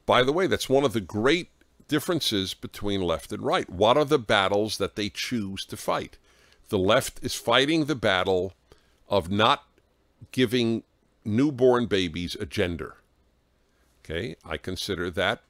By 0.06 0.24
the 0.24 0.32
way, 0.32 0.48
that's 0.48 0.70
one 0.70 0.86
of 0.86 0.94
the 0.94 1.02
great 1.02 1.50
differences 1.90 2.54
between 2.54 3.02
left 3.02 3.34
and 3.34 3.42
right. 3.42 3.70
What 3.70 3.98
are 3.98 4.06
the 4.06 4.18
battles 4.18 4.78
that 4.78 4.96
they 4.96 5.10
choose 5.10 5.66
to 5.66 5.76
fight? 5.76 6.18
The 6.70 6.78
left 6.78 7.20
is 7.22 7.36
fighting 7.36 7.86
the 7.86 7.96
battle 7.96 8.54
of 9.10 9.30
not 9.30 9.66
giving 10.32 10.84
newborn 11.26 11.88
babies 11.88 12.38
a 12.40 12.46
gender. 12.46 12.96
Okay, 14.06 14.38
I 14.46 14.56
consider 14.58 15.10
that 15.12 15.42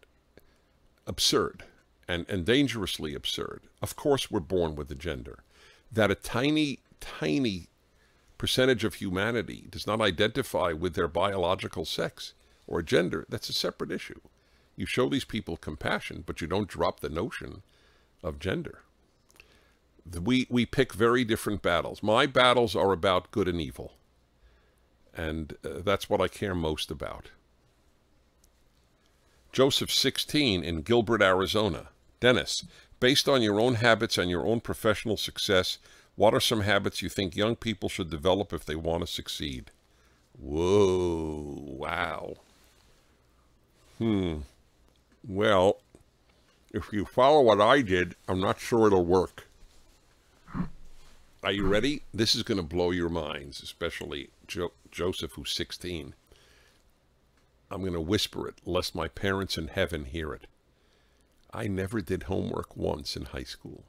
absurd 1.05 1.63
and, 2.07 2.25
and 2.27 2.45
dangerously 2.45 3.13
absurd. 3.13 3.61
Of 3.81 3.95
course, 3.95 4.31
we're 4.31 4.39
born 4.39 4.75
with 4.75 4.89
a 4.89 4.95
gender. 4.95 5.43
That 5.91 6.11
a 6.11 6.15
tiny, 6.15 6.79
tiny 6.99 7.67
percentage 8.37 8.83
of 8.83 8.95
humanity 8.95 9.67
does 9.69 9.85
not 9.85 10.01
identify 10.01 10.71
with 10.71 10.95
their 10.95 11.07
biological 11.07 11.85
sex 11.85 12.33
or 12.65 12.81
gender, 12.81 13.25
that's 13.29 13.49
a 13.49 13.53
separate 13.53 13.91
issue. 13.91 14.19
You 14.79 14.85
show 14.85 15.09
these 15.09 15.25
people 15.25 15.57
compassion, 15.57 16.23
but 16.25 16.39
you 16.39 16.47
don't 16.47 16.69
drop 16.69 17.01
the 17.01 17.09
notion 17.09 17.63
of 18.23 18.39
gender. 18.39 18.79
We, 20.09 20.47
we 20.49 20.65
pick 20.65 20.93
very 20.93 21.25
different 21.25 21.61
battles. 21.61 22.01
My 22.01 22.25
battles 22.25 22.77
are 22.77 22.93
about 22.93 23.29
good 23.31 23.49
and 23.49 23.59
evil. 23.59 23.95
And 25.13 25.57
uh, 25.65 25.81
that's 25.83 26.09
what 26.09 26.21
I 26.21 26.29
care 26.29 26.55
most 26.55 26.91
about. 26.91 27.31
Joseph 29.51 29.91
16 29.91 30.63
in 30.63 30.81
Gilbert, 30.83 31.21
Arizona. 31.21 31.89
Dennis, 32.21 32.63
based 33.01 33.27
on 33.27 33.41
your 33.41 33.59
own 33.59 33.75
habits 33.75 34.17
and 34.17 34.29
your 34.29 34.47
own 34.47 34.61
professional 34.61 35.17
success, 35.17 35.79
what 36.15 36.33
are 36.33 36.39
some 36.39 36.61
habits 36.61 37.01
you 37.01 37.09
think 37.09 37.35
young 37.35 37.57
people 37.57 37.89
should 37.89 38.09
develop 38.09 38.53
if 38.53 38.63
they 38.63 38.75
want 38.75 39.05
to 39.05 39.07
succeed? 39.11 39.71
Whoa, 40.39 41.65
wow. 41.67 42.35
Hmm. 43.97 44.37
Well, 45.27 45.81
if 46.71 46.91
you 46.91 47.05
follow 47.05 47.41
what 47.41 47.61
I 47.61 47.81
did, 47.81 48.15
I'm 48.27 48.39
not 48.39 48.59
sure 48.59 48.87
it'll 48.87 49.05
work. 49.05 49.47
Are 51.41 51.51
you 51.51 51.65
ready? 51.65 52.03
This 52.13 52.35
is 52.35 52.43
going 52.43 52.57
to 52.57 52.63
blow 52.63 52.91
your 52.91 53.09
minds, 53.09 53.63
especially 53.63 54.29
jo 54.47 54.73
Joseph, 54.91 55.33
who's 55.33 55.51
16. 55.51 56.13
I'm 57.71 57.81
going 57.81 57.93
to 57.93 58.01
whisper 58.01 58.47
it, 58.47 58.55
lest 58.65 58.95
my 58.95 59.07
parents 59.07 59.57
in 59.57 59.67
heaven 59.67 60.05
hear 60.05 60.33
it. 60.33 60.47
I 61.53 61.67
never 61.67 62.01
did 62.01 62.23
homework 62.23 62.75
once 62.75 63.15
in 63.15 63.25
high 63.25 63.43
school. 63.43 63.83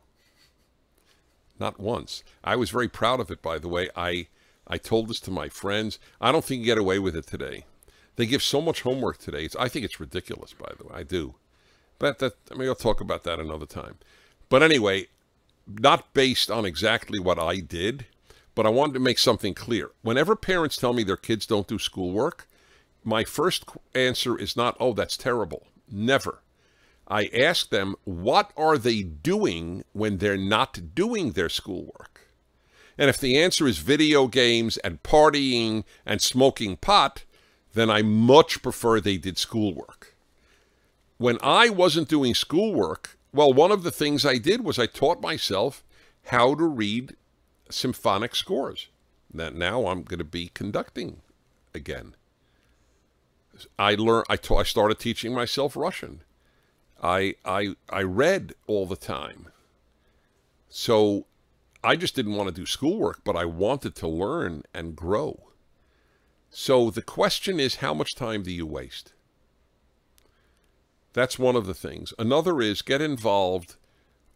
Not 1.58 1.80
once. 1.80 2.22
I 2.42 2.56
was 2.56 2.70
very 2.70 2.88
proud 2.88 3.20
of 3.20 3.30
it, 3.30 3.42
by 3.42 3.58
the 3.58 3.68
way. 3.68 3.88
I, 3.96 4.28
I 4.66 4.78
told 4.78 5.08
this 5.08 5.20
to 5.20 5.30
my 5.30 5.48
friends. 5.48 5.98
I 6.20 6.32
don't 6.32 6.44
think 6.44 6.60
you 6.60 6.66
get 6.66 6.78
away 6.78 6.98
with 6.98 7.16
it 7.16 7.26
today. 7.26 7.64
They 8.16 8.26
give 8.26 8.42
so 8.42 8.60
much 8.60 8.82
homework 8.82 9.18
today. 9.18 9.44
It's, 9.44 9.56
I 9.56 9.68
think 9.68 9.84
it's 9.84 10.00
ridiculous, 10.00 10.52
by 10.52 10.72
the 10.78 10.84
way. 10.84 10.94
I 10.94 11.02
do. 11.02 11.34
But 11.98 12.18
that, 12.18 12.34
I 12.50 12.54
mean, 12.54 12.68
I'll 12.68 12.74
talk 12.74 13.00
about 13.00 13.24
that 13.24 13.40
another 13.40 13.66
time. 13.66 13.98
But 14.48 14.62
anyway, 14.62 15.06
not 15.66 16.12
based 16.12 16.50
on 16.50 16.64
exactly 16.64 17.18
what 17.18 17.38
I 17.38 17.60
did, 17.60 18.06
but 18.54 18.66
I 18.66 18.70
wanted 18.70 18.94
to 18.94 19.00
make 19.00 19.18
something 19.18 19.54
clear. 19.54 19.90
Whenever 20.02 20.34
parents 20.36 20.76
tell 20.76 20.92
me 20.92 21.02
their 21.02 21.16
kids 21.16 21.46
don't 21.46 21.68
do 21.68 21.78
schoolwork, 21.78 22.48
my 23.04 23.24
first 23.24 23.64
answer 23.94 24.38
is 24.38 24.56
not, 24.56 24.76
oh, 24.80 24.92
that's 24.92 25.16
terrible. 25.16 25.66
Never. 25.90 26.40
I 27.08 27.26
ask 27.26 27.70
them, 27.70 27.96
what 28.04 28.52
are 28.56 28.78
they 28.78 29.02
doing 29.02 29.84
when 29.92 30.18
they're 30.18 30.36
not 30.36 30.94
doing 30.94 31.32
their 31.32 31.48
schoolwork? 31.48 32.28
And 32.96 33.08
if 33.08 33.18
the 33.18 33.38
answer 33.38 33.66
is 33.66 33.78
video 33.78 34.26
games 34.26 34.76
and 34.78 35.02
partying 35.02 35.84
and 36.04 36.20
smoking 36.20 36.76
pot, 36.76 37.24
then 37.74 37.90
I 37.90 38.02
much 38.02 38.62
prefer 38.62 39.00
they 39.00 39.16
did 39.16 39.38
schoolwork. 39.38 40.14
When 41.18 41.38
I 41.42 41.68
wasn't 41.68 42.08
doing 42.08 42.34
schoolwork, 42.34 43.18
well, 43.32 43.52
one 43.52 43.70
of 43.70 43.82
the 43.82 43.90
things 43.90 44.24
I 44.24 44.38
did 44.38 44.64
was 44.64 44.78
I 44.78 44.86
taught 44.86 45.20
myself 45.20 45.84
how 46.26 46.54
to 46.54 46.64
read 46.64 47.16
symphonic 47.68 48.34
scores. 48.34 48.88
That 49.32 49.54
now 49.54 49.86
I'm 49.86 50.02
going 50.02 50.18
to 50.18 50.24
be 50.24 50.50
conducting 50.52 51.20
again. 51.74 52.16
I 53.78 53.94
learned. 53.94 54.26
I, 54.28 54.38
I 54.54 54.62
started 54.62 54.98
teaching 54.98 55.34
myself 55.34 55.76
Russian. 55.76 56.22
I 57.02 57.34
I 57.44 57.76
I 57.88 58.02
read 58.02 58.54
all 58.66 58.86
the 58.86 58.96
time. 58.96 59.48
So 60.68 61.26
I 61.82 61.96
just 61.96 62.14
didn't 62.14 62.34
want 62.34 62.48
to 62.48 62.54
do 62.54 62.66
schoolwork, 62.66 63.20
but 63.24 63.36
I 63.36 63.44
wanted 63.44 63.94
to 63.96 64.08
learn 64.08 64.62
and 64.74 64.96
grow. 64.96 65.49
So 66.50 66.90
the 66.90 67.02
question 67.02 67.60
is, 67.60 67.76
how 67.76 67.94
much 67.94 68.14
time 68.16 68.42
do 68.42 68.52
you 68.52 68.66
waste? 68.66 69.12
That's 71.12 71.38
one 71.38 71.56
of 71.56 71.66
the 71.66 71.74
things. 71.74 72.12
Another 72.18 72.60
is 72.60 72.82
get 72.82 73.00
involved 73.00 73.76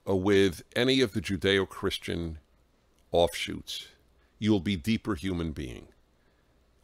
uh, 0.09 0.15
with 0.15 0.63
any 0.75 1.01
of 1.01 1.13
the 1.13 1.21
Judeo-Christian 1.21 2.39
offshoots. 3.11 3.89
You'll 4.39 4.61
be 4.61 4.77
deeper 4.77 5.15
human 5.15 5.53
being. 5.53 5.89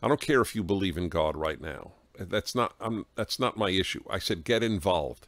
I 0.03 0.09
don't 0.09 0.21
care 0.21 0.41
if 0.41 0.55
you 0.55 0.63
believe 0.63 0.97
in 0.97 1.09
God 1.09 1.37
right 1.37 1.61
now. 1.61 1.93
That's 2.19 2.55
not 2.55 2.75
I'm, 2.81 3.07
that's 3.15 3.39
not 3.39 3.57
my 3.57 3.71
issue. 3.71 4.05
I 4.09 4.19
said 4.19 4.45
get 4.45 4.63
involved. 4.63 5.27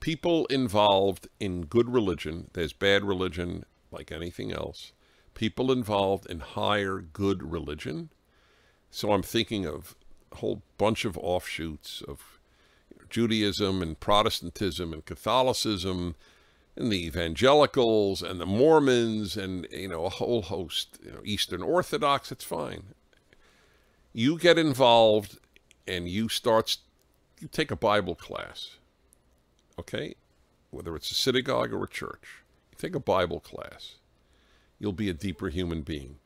People 0.00 0.46
involved 0.46 1.28
in 1.38 1.62
good 1.66 1.92
religion, 1.92 2.50
there's 2.54 2.72
bad 2.72 3.04
religion 3.04 3.64
like 3.90 4.10
anything 4.10 4.52
else. 4.52 4.92
People 5.34 5.70
involved 5.70 6.26
in 6.26 6.40
higher 6.40 6.98
good 6.98 7.52
religion 7.52 8.10
so 8.92 9.10
I'm 9.12 9.22
thinking 9.22 9.66
of 9.66 9.96
a 10.30 10.36
whole 10.36 10.62
bunch 10.76 11.06
of 11.06 11.16
offshoots 11.16 12.02
of 12.06 12.38
Judaism 13.08 13.80
and 13.80 13.98
Protestantism 13.98 14.92
and 14.92 15.04
Catholicism 15.04 16.14
and 16.76 16.92
the 16.92 17.06
evangelicals 17.06 18.22
and 18.22 18.38
the 18.38 18.46
Mormons 18.46 19.34
and, 19.34 19.66
you 19.70 19.88
know, 19.88 20.04
a 20.04 20.10
whole 20.10 20.42
host, 20.42 20.98
you 21.02 21.10
know, 21.10 21.20
Eastern 21.24 21.62
Orthodox, 21.62 22.30
it's 22.30 22.44
fine. 22.44 22.82
You 24.12 24.38
get 24.38 24.58
involved 24.58 25.38
and 25.88 26.06
you 26.06 26.28
start, 26.28 26.76
you 27.40 27.48
take 27.48 27.70
a 27.70 27.76
Bible 27.76 28.14
class, 28.14 28.76
okay? 29.78 30.16
Whether 30.70 30.94
it's 30.96 31.10
a 31.10 31.14
synagogue 31.14 31.72
or 31.72 31.84
a 31.84 31.88
church, 31.88 32.42
you 32.70 32.76
take 32.76 32.94
a 32.94 33.00
Bible 33.00 33.40
class, 33.40 33.94
you'll 34.78 34.92
be 34.92 35.08
a 35.08 35.14
deeper 35.14 35.48
human 35.48 35.80
being. 35.80 36.16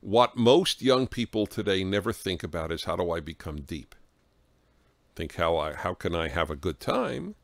What 0.00 0.36
most 0.36 0.80
young 0.80 1.06
people 1.06 1.46
today 1.46 1.82
never 1.82 2.12
think 2.12 2.42
about 2.42 2.70
is 2.70 2.84
how 2.84 2.96
do 2.96 3.10
I 3.10 3.20
become 3.20 3.62
deep? 3.62 3.94
Think 5.16 5.34
how 5.34 5.56
I 5.56 5.74
how 5.74 5.94
can 5.94 6.14
I 6.14 6.28
have 6.28 6.50
a 6.50 6.56
good 6.56 6.78
time, 6.78 7.34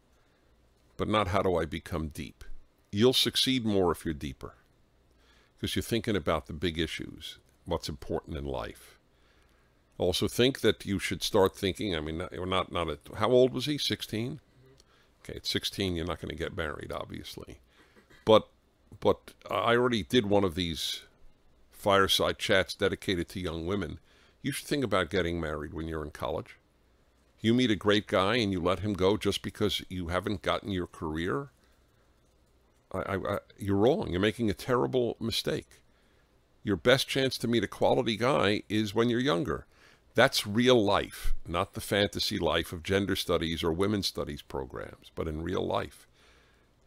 but 0.97 1.09
not 1.09 1.29
how 1.29 1.43
do 1.43 1.57
I 1.57 1.65
become 1.65 2.09
deep. 2.09 2.45
You'll 2.93 3.13
succeed 3.13 3.65
more 3.65 3.91
if 3.91 4.05
you're 4.05 4.15
deeper. 4.15 4.55
Because 5.57 5.75
you're 5.75 5.83
thinking 5.83 6.15
about 6.15 6.47
the 6.47 6.53
big 6.53 6.79
issues, 6.79 7.39
what's 7.65 7.89
important 7.89 8.37
in 8.37 8.45
life. 8.45 8.99
Also 9.99 10.29
think 10.29 10.61
that 10.61 10.85
you 10.85 10.99
should 10.99 11.23
start 11.23 11.57
thinking, 11.57 11.95
I 11.95 12.01
mean, 12.01 12.19
not, 12.19 12.73
not, 12.73 12.89
at, 12.89 12.99
how 13.17 13.31
old 13.31 13.53
was 13.53 13.67
he, 13.67 13.79
16? 13.79 14.41
Okay, 15.23 15.37
at 15.37 15.47
16, 15.47 15.95
you're 15.97 16.05
not 16.05 16.21
going 16.21 16.31
to 16.31 16.37
get 16.37 16.57
married, 16.57 16.93
obviously. 16.93 17.59
But 18.25 18.49
but 19.01 19.33
I 19.51 19.77
already 19.77 20.05
did 20.05 20.27
one 20.27 20.45
of 20.45 20.55
these 20.55 21.03
fireside 21.85 22.39
chats 22.39 22.75
dedicated 22.75 23.29
to 23.29 23.39
young 23.39 23.67
women. 23.67 24.01
You 24.41 24.53
should 24.53 24.67
think 24.67 24.83
about 24.83 25.11
getting 25.11 25.39
married 25.39 25.75
when 25.75 25.87
you're 25.87 26.03
in 26.03 26.13
college. 26.13 26.57
You 27.43 27.53
meet 27.53 27.71
a 27.71 27.77
great 27.77 28.07
guy 28.07 28.37
and 28.37 28.51
you 28.51 28.59
let 28.59 28.79
him 28.79 28.95
go 28.95 29.19
just 29.19 29.43
because 29.43 29.83
you 29.91 30.09
haven't 30.09 30.41
gotten 30.41 30.71
your 30.71 30.87
career. 30.87 31.51
I, 32.91 33.17
I, 33.17 33.39
you're 33.59 33.77
wrong. 33.77 34.09
You're 34.11 34.21
making 34.21 34.49
a 34.49 34.55
terrible 34.55 35.19
mistake. 35.21 35.83
Your 36.63 36.77
best 36.77 37.07
chance 37.07 37.37
to 37.37 37.49
meet 37.49 37.65
a 37.65 37.69
quality 37.69 38.17
guy 38.17 38.63
is 38.71 38.95
when 38.95 39.11
you're 39.11 39.21
younger. 39.21 39.67
That's 40.15 40.47
real 40.47 40.83
life, 40.83 41.35
not 41.47 41.75
the 41.75 41.83
fantasy 41.83 42.39
life 42.39 42.73
of 42.73 42.83
gender 42.83 43.15
studies 43.15 43.63
or 43.63 43.75
women's 43.75 44.07
studies 44.07 44.41
programs, 44.41 45.13
but 45.15 45.29
in 45.29 45.43
real 45.43 45.67
life. 45.67 46.09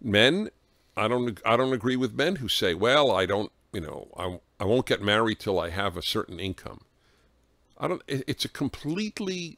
Men, 0.02 0.50
I 0.96 1.08
don't 1.08 1.40
I 1.46 1.56
don't 1.56 1.74
agree 1.74 1.98
with 1.98 2.16
men 2.16 2.38
who 2.38 2.48
say, 2.48 2.74
"Well, 2.74 3.12
I 3.12 3.28
don't, 3.28 3.52
you 3.72 3.82
know, 3.82 4.08
I 4.18 4.40
I 4.60 4.66
won't 4.66 4.86
get 4.86 5.02
married 5.02 5.40
till 5.40 5.60
I 5.60 5.70
have 5.70 5.98
a 5.98 6.02
certain 6.02 6.40
income." 6.40 6.82
I 7.80 7.88
don't 7.88 8.02
it's 8.08 8.46
a 8.46 8.50
completely 8.50 9.58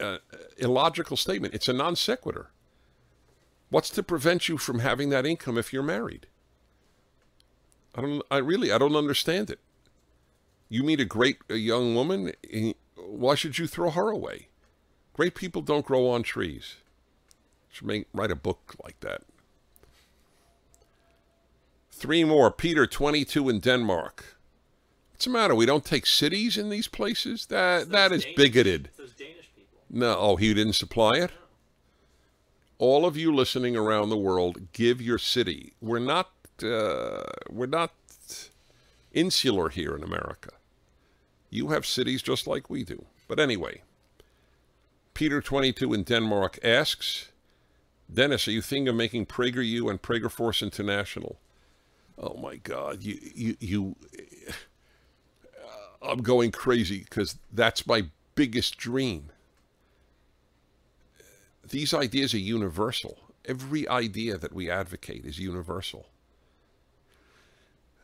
uh, 0.00 0.18
illogical 0.56 1.16
statement. 1.16 1.54
It's 1.54 1.68
a 1.68 1.72
non 1.72 1.96
sequitur. 1.96 2.50
What's 3.70 3.90
to 3.90 4.02
prevent 4.02 4.48
you 4.48 4.58
from 4.58 4.78
having 4.80 5.10
that 5.10 5.26
income 5.26 5.58
if 5.58 5.72
you're 5.72 5.82
married? 5.82 6.26
I 7.94 8.00
don't. 8.00 8.22
I 8.30 8.38
really. 8.38 8.72
I 8.72 8.78
don't 8.78 8.96
understand 8.96 9.50
it. 9.50 9.60
You 10.68 10.82
meet 10.82 11.00
a 11.00 11.04
great 11.04 11.38
a 11.48 11.56
young 11.56 11.94
woman. 11.94 12.32
Why 12.96 13.34
should 13.34 13.58
you 13.58 13.66
throw 13.66 13.90
her 13.90 14.10
away? 14.10 14.48
Great 15.12 15.34
people 15.34 15.62
don't 15.62 15.84
grow 15.86 16.08
on 16.08 16.22
trees. 16.22 16.76
Should 17.70 17.86
make 17.86 18.06
write 18.12 18.30
a 18.30 18.36
book 18.36 18.74
like 18.82 19.00
that. 19.00 19.22
Three 21.98 22.22
more. 22.22 22.50
Peter, 22.52 22.86
22 22.86 23.48
in 23.48 23.58
Denmark. 23.58 24.36
What's 25.10 25.24
the 25.24 25.32
matter? 25.32 25.54
We 25.54 25.66
don't 25.66 25.84
take 25.84 26.06
cities 26.06 26.56
in 26.56 26.70
these 26.70 26.86
places? 26.86 27.46
That 27.46 27.90
that 27.90 28.12
is 28.12 28.22
Danish- 28.22 28.36
bigoted. 28.36 28.90
Those 28.96 29.14
Danish 29.14 29.50
people. 29.56 29.80
No, 29.90 30.16
oh, 30.16 30.36
he 30.36 30.54
didn't 30.54 30.74
supply 30.74 31.16
it? 31.16 31.32
All 32.78 33.04
of 33.04 33.16
you 33.16 33.34
listening 33.34 33.76
around 33.76 34.10
the 34.10 34.16
world, 34.16 34.72
give 34.72 35.02
your 35.02 35.18
city. 35.18 35.72
We're 35.80 35.98
not 35.98 36.30
uh, 36.62 37.24
we're 37.50 37.66
not 37.66 37.90
insular 39.12 39.68
here 39.68 39.96
in 39.96 40.04
America. 40.04 40.50
You 41.50 41.68
have 41.68 41.84
cities 41.84 42.22
just 42.22 42.46
like 42.46 42.70
we 42.70 42.84
do. 42.84 43.06
But 43.26 43.40
anyway, 43.40 43.82
Peter 45.14 45.40
22 45.40 45.94
in 45.94 46.04
Denmark 46.04 46.60
asks, 46.62 47.32
Dennis, 48.12 48.46
are 48.46 48.52
you 48.52 48.62
thinking 48.62 48.88
of 48.88 48.94
making 48.94 49.26
PragerU 49.26 49.90
and 49.90 50.00
Prager 50.00 50.30
Force 50.30 50.62
International? 50.62 51.40
Oh 52.18 52.36
my 52.36 52.56
God, 52.56 53.02
you 53.02 53.18
you 53.34 53.56
you. 53.60 53.96
I'm 56.00 56.22
going 56.22 56.52
crazy 56.52 57.00
because 57.00 57.38
that's 57.52 57.84
my 57.84 58.04
biggest 58.36 58.76
dream 58.76 59.30
these 61.70 61.94
ideas 61.94 62.34
are 62.34 62.38
universal. 62.38 63.18
Every 63.44 63.88
idea 63.88 64.36
that 64.38 64.52
we 64.52 64.70
advocate 64.70 65.24
is 65.24 65.38
universal. 65.38 66.06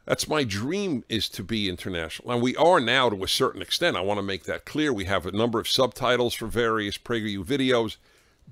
That's 0.04 0.28
my 0.28 0.44
dream 0.44 1.04
is 1.08 1.28
to 1.30 1.42
be 1.42 1.68
international. 1.68 2.30
And 2.30 2.42
we 2.42 2.54
are 2.56 2.78
now 2.78 3.08
to 3.08 3.24
a 3.24 3.28
certain 3.28 3.62
extent. 3.62 3.96
I 3.96 4.02
want 4.02 4.18
to 4.18 4.22
make 4.22 4.44
that 4.44 4.66
clear. 4.66 4.92
We 4.92 5.06
have 5.06 5.24
a 5.24 5.32
number 5.32 5.58
of 5.58 5.68
subtitles 5.68 6.34
for 6.34 6.46
various 6.46 6.98
PragerU 6.98 7.44
videos, 7.44 7.96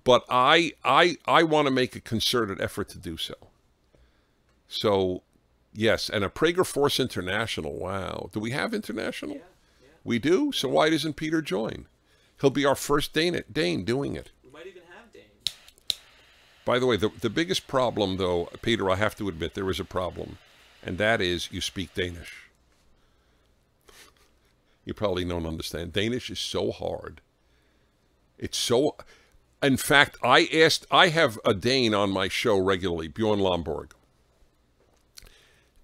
but 0.03 0.25
I 0.31 0.73
I 0.83 1.19
I 1.27 1.43
want 1.43 1.67
to 1.67 1.71
make 1.71 1.95
a 1.95 2.01
concerted 2.01 2.61
effort 2.61 2.89
to 2.91 2.99
do 2.99 3.19
so. 3.19 3.35
So, 4.69 5.23
yes, 5.73 6.09
and 6.09 6.25
a 6.25 6.29
Prager 6.29 6.67
Force 6.67 7.01
International. 7.01 7.79
Wow. 7.79 8.31
Do 8.33 8.41
we 8.41 8.51
have 8.51 8.75
international? 8.75 9.37
Yeah, 9.37 9.43
yeah. 9.83 9.89
We 10.05 10.19
do. 10.19 10.53
So 10.53 10.69
why 10.69 10.91
doesn't 10.91 11.15
Peter 11.15 11.43
join? 11.43 11.87
He'll 12.41 12.51
be 12.51 12.67
our 12.67 12.75
first 12.75 13.13
Dane, 13.13 13.43
Dane 13.51 13.85
doing 13.85 14.17
it. 14.17 14.31
We 14.45 14.51
might 14.51 14.67
even 14.67 14.83
have 14.97 15.13
Dane. 15.13 15.23
By 16.65 16.79
the 16.79 16.87
way, 16.87 16.97
the, 16.97 17.11
the 17.21 17.31
biggest 17.31 17.69
problem, 17.69 18.17
though, 18.17 18.49
Peter, 18.63 18.91
I 18.91 18.97
have 18.97 19.17
to 19.17 19.29
admit 19.29 19.55
there 19.55 19.71
is 19.71 19.81
a 19.81 19.85
problem, 19.85 20.39
and 20.83 20.99
that 20.99 21.21
is 21.21 21.51
you 21.53 21.61
speak 21.61 21.95
Danish. 21.95 22.49
You 24.85 24.95
probably 24.95 25.25
don't 25.25 25.47
understand. 25.47 25.93
Danish 25.93 26.31
is 26.31 26.41
so 26.41 26.73
hard. 26.73 27.21
It's 28.39 28.59
so. 28.59 28.97
In 29.63 29.77
fact, 29.77 30.17
I 30.25 30.49
asked, 30.53 30.87
I 30.91 31.09
have 31.09 31.39
a 31.45 31.55
Dane 31.55 31.95
on 31.95 32.11
my 32.11 32.27
show 32.27 32.59
regularly, 32.59 33.07
Bjorn 33.07 33.39
Lomborg. 33.39 33.93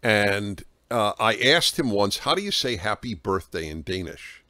And 0.02 0.62
uh, 0.90 1.12
I 1.18 1.36
asked 1.36 1.78
him 1.78 1.90
once, 1.90 2.18
how 2.18 2.34
do 2.34 2.42
you 2.42 2.50
say 2.50 2.76
happy 2.76 3.14
birthday 3.14 3.68
in 3.68 3.82
Danish? 3.82 4.42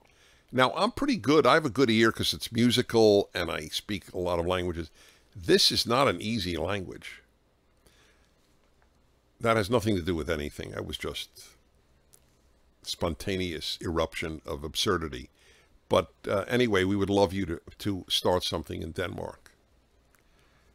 Now, 0.51 0.73
I'm 0.75 0.93
pretty 0.93 1.17
good. 1.17 1.47
I 1.47 1.55
have 1.55 1.67
a 1.67 1.71
good 1.71 1.91
ear 1.91 2.11
because 2.11 2.33
it's 2.33 2.53
musical 2.53 3.29
and 3.35 3.51
I 3.51 3.69
speak 3.69 4.13
a 4.13 4.19
lot 4.19 4.39
of 4.39 4.47
languages. 4.47 4.91
This 5.37 5.71
is 5.71 5.87
not 5.87 6.09
an 6.09 6.21
easy 6.21 6.57
language. 6.57 7.23
That 9.41 9.57
has 9.57 9.71
nothing 9.71 9.95
to 9.97 10.03
do 10.03 10.15
with 10.15 10.31
anything. 10.31 10.75
I 10.75 10.81
was 10.81 10.99
just 10.99 11.29
spontaneous 12.83 13.79
eruption 13.81 14.41
of 14.47 14.65
absurdity. 14.65 15.29
But 15.89 16.09
uh, 16.27 16.45
anyway, 16.49 16.85
we 16.85 16.97
would 16.97 17.11
love 17.11 17.33
you 17.33 17.47
to, 17.47 17.61
to 17.79 18.05
start 18.09 18.45
something 18.45 18.83
in 18.83 18.93
Denmark. 18.93 19.51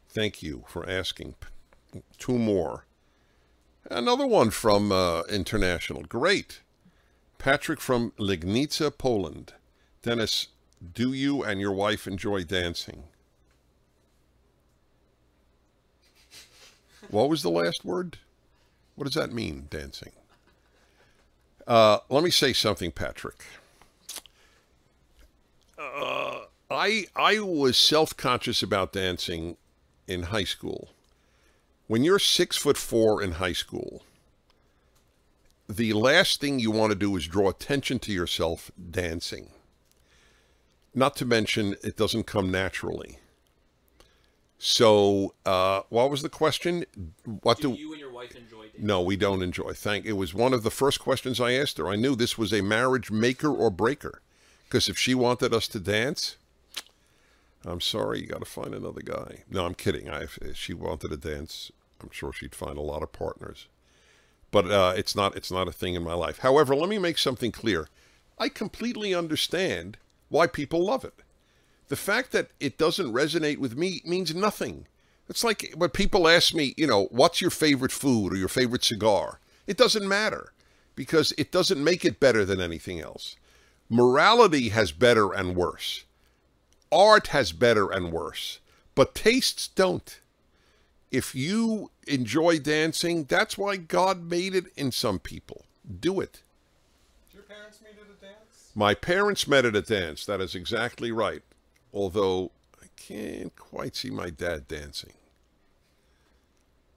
Thank 0.09 0.43
you 0.43 0.63
for 0.67 0.87
asking. 0.89 1.35
Two 2.17 2.37
more. 2.37 2.85
Another 3.93 4.25
one 4.25 4.49
from 4.49 4.91
uh, 4.91 5.21
International. 5.23 6.01
Great. 6.01 6.61
Patrick 7.37 7.79
from 7.79 8.11
Legnica, 8.17 8.95
Poland. 8.97 9.53
Dennis, 10.01 10.47
do 10.93 11.13
you 11.13 11.43
and 11.43 11.61
your 11.61 11.73
wife 11.73 12.07
enjoy 12.07 12.43
dancing? 12.43 13.03
What 17.09 17.29
was 17.29 17.43
the 17.43 17.51
last 17.51 17.85
word? 17.85 18.17
What 18.95 19.05
does 19.05 19.13
that 19.13 19.31
mean, 19.31 19.67
dancing? 19.69 20.11
Uh, 21.67 21.99
let 22.09 22.23
me 22.23 22.31
say 22.31 22.51
something, 22.53 22.91
Patrick. 22.91 23.45
Uh, 25.77 26.39
I 26.71 27.05
I 27.15 27.39
was 27.39 27.77
self 27.77 28.17
conscious 28.17 28.63
about 28.63 28.93
dancing 28.93 29.57
in 30.07 30.23
high 30.23 30.43
school. 30.45 30.89
When 31.93 32.03
you're 32.03 32.17
six 32.17 32.57
foot 32.57 32.75
four 32.75 33.21
in 33.21 33.33
high 33.33 33.53
school, 33.53 34.01
the 35.69 35.93
last 35.93 36.41
thing 36.41 36.57
you 36.57 36.71
want 36.71 36.91
to 36.91 36.97
do 36.97 37.15
is 37.15 37.27
draw 37.27 37.49
attention 37.49 37.99
to 37.99 38.11
yourself 38.11 38.71
dancing. 38.89 39.51
Not 40.95 41.15
to 41.17 41.25
mention, 41.25 41.75
it 41.83 41.95
doesn't 41.95 42.23
come 42.23 42.49
naturally. 42.49 43.19
So, 44.57 45.35
uh, 45.45 45.81
what 45.89 46.09
was 46.09 46.23
the 46.23 46.29
question? 46.29 46.85
What 47.43 47.61
Do 47.61 47.75
do 47.75 47.79
you 47.79 47.91
and 47.91 47.99
your 47.99 48.11
wife 48.11 48.35
enjoy 48.35 48.71
no, 48.79 49.03
we 49.03 49.15
don't 49.15 49.43
enjoy. 49.43 49.73
Thank. 49.73 50.07
It 50.07 50.13
was 50.13 50.33
one 50.33 50.55
of 50.55 50.63
the 50.63 50.71
first 50.71 50.99
questions 50.99 51.39
I 51.39 51.51
asked 51.51 51.77
her. 51.77 51.87
I 51.87 51.95
knew 51.95 52.15
this 52.15 52.39
was 52.39 52.51
a 52.51 52.61
marriage 52.61 53.11
maker 53.11 53.53
or 53.53 53.69
breaker, 53.69 54.23
because 54.63 54.89
if 54.89 54.97
she 54.97 55.13
wanted 55.13 55.53
us 55.53 55.67
to 55.67 55.79
dance, 55.79 56.37
I'm 57.63 57.81
sorry, 57.81 58.21
you 58.21 58.25
got 58.25 58.39
to 58.39 58.45
find 58.45 58.73
another 58.73 59.01
guy. 59.01 59.43
No, 59.47 59.67
I'm 59.67 59.75
kidding. 59.75 60.09
I, 60.09 60.23
if 60.23 60.39
she 60.55 60.73
wanted 60.73 61.11
to 61.11 61.17
dance, 61.17 61.71
I'm 62.03 62.11
sure 62.11 62.33
she'd 62.33 62.55
find 62.55 62.77
a 62.77 62.81
lot 62.81 63.01
of 63.01 63.11
partners. 63.11 63.67
But 64.51 64.69
uh, 64.69 64.93
it's 64.95 65.15
not. 65.15 65.35
It's 65.35 65.51
not 65.51 65.67
a 65.67 65.71
thing 65.71 65.95
in 65.95 66.03
my 66.03 66.13
life. 66.13 66.39
However, 66.39 66.75
let 66.75 66.89
me 66.89 66.99
make 66.99 67.17
something 67.17 67.51
clear. 67.51 67.87
I 68.37 68.49
completely 68.49 69.13
understand 69.15 69.97
why 70.29 70.47
people 70.47 70.85
love 70.85 71.03
it. 71.03 71.15
The 71.87 71.95
fact 71.95 72.31
that 72.31 72.49
it 72.59 72.77
doesn't 72.77 73.13
resonate 73.13 73.57
with 73.57 73.77
me 73.77 74.01
means 74.05 74.35
nothing. 74.35 74.87
It's 75.29 75.43
like 75.43 75.73
when 75.75 75.89
people 75.89 76.27
ask 76.27 76.53
me, 76.53 76.73
you 76.77 76.85
know, 76.85 77.07
what's 77.11 77.41
your 77.41 77.49
favorite 77.49 77.91
food 77.91 78.33
or 78.33 78.37
your 78.37 78.47
favorite 78.47 78.83
cigar? 78.83 79.39
It 79.65 79.77
doesn't 79.77 80.07
matter 80.07 80.53
because 80.95 81.33
it 81.37 81.51
doesn't 81.51 81.83
make 81.83 82.03
it 82.05 82.19
better 82.19 82.45
than 82.45 82.61
anything 82.61 82.99
else. 82.99 83.35
Morality 83.89 84.69
has 84.69 84.91
better 84.91 85.31
and 85.31 85.55
worse. 85.55 86.03
Art 86.91 87.27
has 87.27 87.51
better 87.51 87.91
and 87.91 88.11
worse, 88.11 88.59
but 88.95 89.15
tastes 89.15 89.67
don't. 89.67 90.19
If 91.13 91.35
you 91.35 91.91
enjoy 92.07 92.57
dancing, 92.57 93.25
that's 93.25 93.55
why 93.55 93.77
God 93.77 94.31
made 94.31 94.55
it 94.55 94.65
in 94.75 94.91
some 94.91 95.19
people. 95.19 95.63
Do 95.99 96.19
it. 96.19 96.41
Did 97.29 97.35
your 97.35 97.43
parents 97.43 97.79
meet 97.83 97.91
at 97.91 98.09
a 98.09 98.19
dance? 98.19 98.71
My 98.73 98.95
parents 98.95 99.47
met 99.47 99.63
at 99.63 99.75
a 99.75 99.83
dance. 99.83 100.25
That 100.25 100.41
is 100.41 100.55
exactly 100.55 101.11
right. 101.11 101.43
Although 101.93 102.49
I 102.81 102.87
can't 102.97 103.55
quite 103.55 103.95
see 103.95 104.09
my 104.09 104.31
dad 104.31 104.67
dancing. 104.67 105.13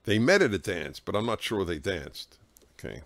They 0.05 0.19
met 0.19 0.41
at 0.41 0.55
a 0.55 0.59
dance, 0.59 0.99
but 0.99 1.15
I'm 1.15 1.27
not 1.27 1.43
sure 1.43 1.67
they 1.67 1.79
danced. 1.79 2.39
Okay. 2.79 3.03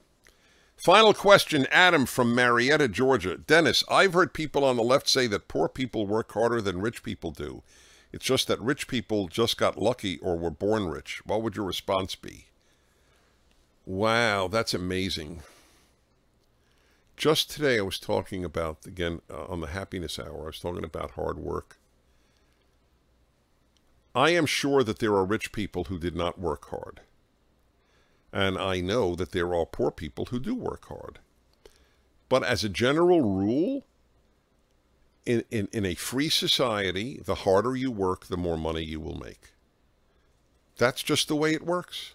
Final 0.76 1.12
question 1.12 1.66
Adam 1.72 2.06
from 2.06 2.36
Marietta, 2.36 2.86
Georgia. 2.86 3.36
Dennis, 3.36 3.82
I've 3.90 4.12
heard 4.12 4.32
people 4.32 4.64
on 4.64 4.76
the 4.76 4.84
left 4.84 5.08
say 5.08 5.26
that 5.26 5.48
poor 5.48 5.68
people 5.68 6.06
work 6.06 6.30
harder 6.30 6.62
than 6.62 6.80
rich 6.80 7.02
people 7.02 7.32
do. 7.32 7.64
It's 8.12 8.24
just 8.24 8.48
that 8.48 8.61
rich 8.61 8.88
people 8.88 9.28
just 9.28 9.56
got 9.56 9.80
lucky 9.80 10.18
or 10.18 10.36
were 10.36 10.50
born 10.50 10.88
rich. 10.88 11.22
What 11.24 11.42
would 11.42 11.56
your 11.56 11.66
response 11.66 12.14
be? 12.14 12.46
Wow, 13.86 14.48
that's 14.48 14.74
amazing. 14.74 15.42
Just 17.16 17.50
today, 17.50 17.78
I 17.78 17.82
was 17.82 17.98
talking 17.98 18.44
about, 18.44 18.86
again, 18.86 19.20
uh, 19.30 19.44
on 19.44 19.61
the 19.61 19.68
happiness 19.68 20.18
hour, 20.18 20.42
I 20.44 20.46
was 20.46 20.61
talking 20.61 20.84
about 20.84 21.12
hard 21.12 21.38
work. 21.38 21.76
I 24.14 24.30
am 24.30 24.46
sure 24.46 24.82
that 24.82 24.98
there 24.98 25.14
are 25.14 25.24
rich 25.24 25.52
people 25.52 25.84
who 25.84 25.98
did 25.98 26.16
not 26.16 26.38
work 26.38 26.70
hard. 26.70 27.00
And 28.32 28.58
I 28.58 28.80
know 28.80 29.14
that 29.14 29.32
there 29.32 29.54
are 29.54 29.66
poor 29.66 29.90
people 29.90 30.26
who 30.26 30.40
do 30.40 30.54
work 30.54 30.86
hard. 30.86 31.18
But 32.28 32.42
as 32.42 32.64
a 32.64 32.68
general 32.68 33.20
rule, 33.20 33.84
in, 35.26 35.44
in, 35.50 35.68
in 35.72 35.84
a 35.84 35.94
free 35.94 36.28
society, 36.28 37.20
the 37.24 37.36
harder 37.36 37.76
you 37.76 37.90
work, 37.90 38.26
the 38.26 38.36
more 38.36 38.56
money 38.56 38.82
you 38.82 39.00
will 39.00 39.18
make. 39.18 39.52
That's 40.76 41.02
just 41.02 41.28
the 41.28 41.36
way 41.36 41.52
it 41.52 41.66
works. 41.66 42.14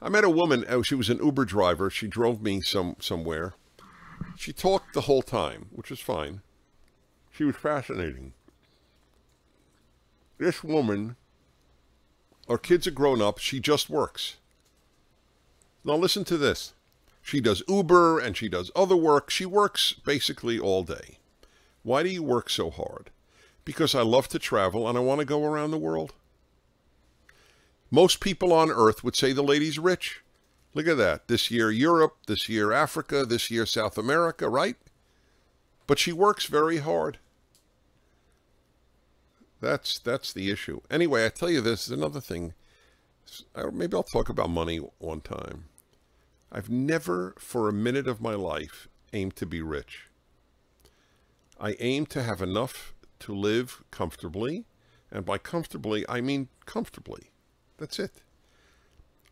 I 0.00 0.08
met 0.08 0.24
a 0.24 0.30
woman, 0.30 0.64
oh, 0.68 0.82
she 0.82 0.94
was 0.94 1.08
an 1.08 1.24
Uber 1.24 1.44
driver. 1.44 1.88
She 1.88 2.08
drove 2.08 2.42
me 2.42 2.60
some 2.60 2.96
somewhere. 2.98 3.54
She 4.36 4.52
talked 4.52 4.94
the 4.94 5.02
whole 5.02 5.22
time, 5.22 5.66
which 5.70 5.90
was 5.90 6.00
fine. 6.00 6.42
She 7.30 7.44
was 7.44 7.56
fascinating. 7.56 8.32
This 10.38 10.64
woman, 10.64 11.16
our 12.48 12.58
kids 12.58 12.86
are 12.86 12.92
grown 12.92 13.22
up, 13.22 13.38
she 13.38 13.60
just 13.60 13.88
works. 13.88 14.36
Now 15.84 15.94
listen 15.94 16.24
to 16.24 16.36
this. 16.36 16.74
She 17.22 17.40
does 17.40 17.62
Uber 17.68 18.18
and 18.18 18.36
she 18.36 18.48
does 18.48 18.70
other 18.74 18.96
work. 18.96 19.30
She 19.30 19.46
works 19.46 19.92
basically 19.92 20.58
all 20.58 20.82
day. 20.82 21.18
Why 21.82 22.02
do 22.02 22.08
you 22.08 22.22
work 22.22 22.50
so 22.50 22.70
hard? 22.70 23.10
Because 23.64 23.94
I 23.94 24.02
love 24.02 24.28
to 24.28 24.38
travel 24.38 24.88
and 24.88 24.98
I 24.98 25.00
want 25.00 25.20
to 25.20 25.24
go 25.24 25.44
around 25.44 25.70
the 25.70 25.78
world. 25.78 26.12
Most 27.90 28.20
people 28.20 28.52
on 28.52 28.70
earth 28.70 29.04
would 29.04 29.14
say 29.14 29.32
the 29.32 29.42
lady's 29.42 29.78
rich. 29.78 30.22
Look 30.74 30.88
at 30.88 30.96
that. 30.96 31.28
This 31.28 31.50
year 31.50 31.70
Europe, 31.70 32.16
this 32.26 32.48
year 32.48 32.72
Africa, 32.72 33.24
this 33.24 33.50
year 33.50 33.66
South 33.66 33.98
America, 33.98 34.48
right? 34.48 34.76
But 35.86 35.98
she 35.98 36.12
works 36.12 36.46
very 36.46 36.78
hard. 36.78 37.18
That's 39.60 39.98
that's 39.98 40.32
the 40.32 40.50
issue. 40.50 40.80
Anyway, 40.90 41.24
I 41.24 41.28
tell 41.28 41.50
you 41.50 41.60
this 41.60 41.86
is 41.86 41.92
another 41.92 42.20
thing. 42.20 42.54
Maybe 43.72 43.94
I'll 43.94 44.02
talk 44.02 44.28
about 44.28 44.50
money 44.50 44.78
one 44.98 45.20
time. 45.20 45.66
I've 46.52 46.68
never, 46.68 47.34
for 47.38 47.68
a 47.68 47.72
minute 47.72 48.06
of 48.06 48.20
my 48.20 48.34
life, 48.34 48.86
aimed 49.14 49.36
to 49.36 49.46
be 49.46 49.62
rich. 49.62 50.10
I 51.58 51.76
aim 51.80 52.04
to 52.06 52.22
have 52.22 52.42
enough 52.42 52.94
to 53.20 53.34
live 53.34 53.82
comfortably, 53.90 54.66
and 55.10 55.24
by 55.24 55.38
comfortably, 55.38 56.04
I 56.08 56.20
mean 56.20 56.48
comfortably. 56.66 57.30
That's 57.78 57.98
it. 57.98 58.22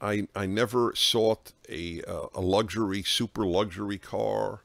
I, 0.01 0.29
I 0.35 0.47
never 0.47 0.95
sought 0.95 1.53
a, 1.69 2.03
uh, 2.03 2.29
a 2.35 2.41
luxury, 2.41 3.03
super 3.03 3.45
luxury 3.45 3.99
car. 3.99 4.63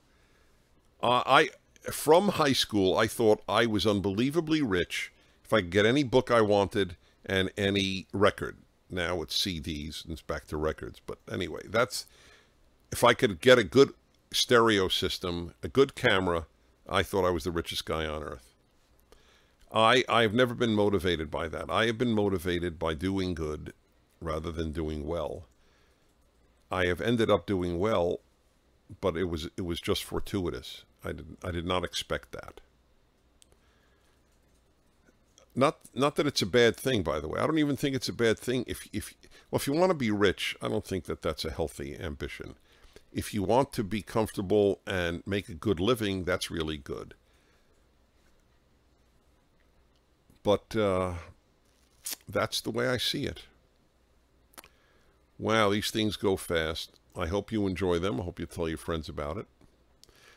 Uh, 1.04 1.24
I 1.26 1.50
From 1.92 2.30
high 2.30 2.54
school, 2.54 2.98
I 2.98 3.08
thought 3.08 3.44
I 3.50 3.66
was 3.66 3.86
unbelievably 3.86 4.62
rich 4.62 5.12
if 5.44 5.52
I 5.52 5.60
could 5.60 5.72
get 5.72 5.86
any 5.86 6.04
book 6.04 6.32
I 6.32 6.42
wanted 6.42 6.96
and 7.26 7.52
any 7.58 8.08
record. 8.14 8.58
Now 8.90 9.22
it's 9.22 9.38
CDs 9.38 10.04
and 10.04 10.14
it's 10.14 10.22
back 10.22 10.48
to 10.48 10.58
records. 10.58 11.02
But 11.06 11.18
anyway, 11.30 11.64
that's 11.68 12.06
if 12.92 13.04
I 13.04 13.14
could 13.14 13.42
get 13.42 13.60
a 13.60 13.64
good 13.64 13.94
stereo 14.32 14.88
system, 14.88 15.54
a 15.64 15.68
good 15.68 15.96
camera, 15.96 16.48
I 16.88 17.04
thought 17.04 17.26
I 17.26 17.32
was 17.32 17.44
the 17.44 17.52
richest 17.52 17.86
guy 17.86 18.06
on 18.06 18.24
earth. 18.24 18.54
I 19.72 20.04
I 20.08 20.22
have 20.24 20.34
never 20.34 20.54
been 20.54 20.74
motivated 20.76 21.30
by 21.30 21.48
that. 21.50 21.70
I 21.70 21.86
have 21.88 21.98
been 21.98 22.14
motivated 22.14 22.80
by 22.80 22.94
doing 22.94 23.34
good 23.34 23.74
rather 24.22 24.52
than 24.52 24.72
doing 24.72 25.06
well. 25.06 25.48
I 26.72 26.86
have 26.86 27.02
ended 27.02 27.30
up 27.30 27.46
doing 27.48 27.80
well, 27.80 28.20
but 29.02 29.18
it 29.18 29.26
was 29.26 29.46
it 29.58 29.66
was 29.66 29.82
just 29.82 30.04
fortuitous. 30.04 30.84
I 31.04 31.12
did 31.14 31.38
I 31.44 31.52
did 31.52 31.66
not 31.66 31.84
expect 31.84 32.32
that. 32.34 32.62
Not 35.56 35.80
not 35.94 36.16
that 36.16 36.28
it's 36.28 36.42
a 36.42 36.46
bad 36.46 36.76
thing, 36.76 37.02
by 37.04 37.20
the 37.20 37.28
way. 37.28 37.40
I 37.40 37.48
don't 37.48 37.58
even 37.60 37.78
think 37.78 37.96
it's 37.96 38.10
a 38.10 38.14
bad 38.14 38.38
thing 38.38 38.64
if 38.68 38.88
if 38.94 39.14
well 39.50 39.60
if 39.60 39.68
you 39.68 39.74
want 39.74 39.90
to 39.90 39.96
be 39.98 40.12
rich, 40.12 40.56
I 40.62 40.68
don't 40.68 40.86
think 40.86 41.06
that 41.06 41.22
that's 41.22 41.46
a 41.46 41.52
healthy 41.52 41.98
ambition. 41.98 42.56
If 43.16 43.34
you 43.34 43.44
want 43.44 43.72
to 43.74 43.84
be 43.84 44.02
comfortable 44.02 44.82
and 44.86 45.24
make 45.26 45.48
a 45.48 45.54
good 45.54 45.80
living, 45.80 46.26
that's 46.26 46.52
really 46.52 46.76
good. 46.76 47.14
But 50.44 50.76
uh, 50.76 51.14
that's 52.28 52.60
the 52.60 52.72
way 52.72 52.90
I 52.90 52.98
see 52.98 53.24
it. 53.24 53.44
Wow, 55.40 55.70
these 55.70 55.92
things 55.92 56.18
go 56.18 56.36
fast. 56.36 57.00
I 57.16 57.28
hope 57.28 57.54
you 57.54 57.66
enjoy 57.66 58.00
them. 58.00 58.20
I 58.20 58.26
hope 58.26 58.38
you 58.38 58.46
tell 58.46 58.68
your 58.68 58.78
friends 58.78 59.08
about 59.08 59.38
it. 59.38 59.48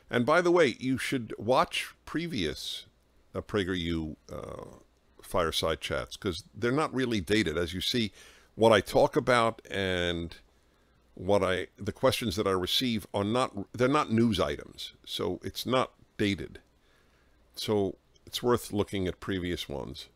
And 0.09 0.25
by 0.25 0.41
the 0.41 0.53
way, 0.53 0.77
you 0.79 0.99
should 0.99 1.35
watch 1.37 1.93
previous 2.07 2.87
uh, 3.35 3.41
PragerU 3.41 4.15
uh, 4.33 4.77
fireside 5.21 5.81
chats 5.81 6.17
because 6.17 6.45
they're 6.55 6.71
not 6.71 6.95
really 6.95 7.21
dated. 7.21 7.59
As 7.59 7.75
you 7.75 7.81
see, 7.81 8.13
what 8.55 8.73
I 8.73 8.81
talk 8.81 9.17
about 9.17 9.61
and 9.69 10.37
what 11.19 11.43
I 11.43 11.67
the 11.77 11.93
questions 11.93 12.37
that 12.37 12.47
I 12.47 12.53
receive 12.53 13.07
are 13.13 13.25
not 13.25 13.53
they're 13.77 13.89
not 13.89 14.13
news 14.13 14.39
items, 14.39 14.93
so 15.05 15.41
it's 15.43 15.67
not 15.67 15.93
dated. 16.17 16.61
So 17.57 17.97
it's 18.25 18.43
worth 18.43 18.73
looking 18.73 19.09
at 19.09 19.19
previous 19.19 19.69
ones. 19.69 20.07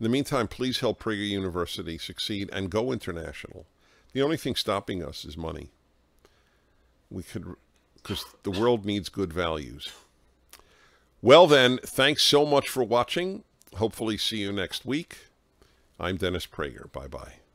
In 0.00 0.04
the 0.04 0.08
meantime, 0.08 0.48
please 0.48 0.80
help 0.80 1.02
Prager 1.02 1.28
University 1.28 1.98
succeed 1.98 2.48
and 2.52 2.70
go 2.70 2.90
international. 2.90 3.66
The 4.12 4.22
only 4.22 4.38
thing 4.38 4.54
stopping 4.54 5.04
us 5.04 5.26
is 5.26 5.36
money. 5.36 5.70
We 7.10 7.22
could, 7.22 7.54
because 7.96 8.24
the 8.42 8.50
world 8.50 8.86
needs 8.86 9.10
good 9.10 9.32
values. 9.32 9.92
Well 11.20 11.46
then, 11.46 11.78
thanks 11.82 12.22
so 12.22 12.46
much 12.46 12.68
for 12.68 12.82
watching. 12.82 13.44
Hopefully 13.74 14.16
see 14.16 14.38
you 14.38 14.52
next 14.52 14.86
week. 14.86 15.18
I'm 15.98 16.16
Dennis 16.16 16.46
Prager. 16.46 16.90
Bye-bye. 16.92 17.45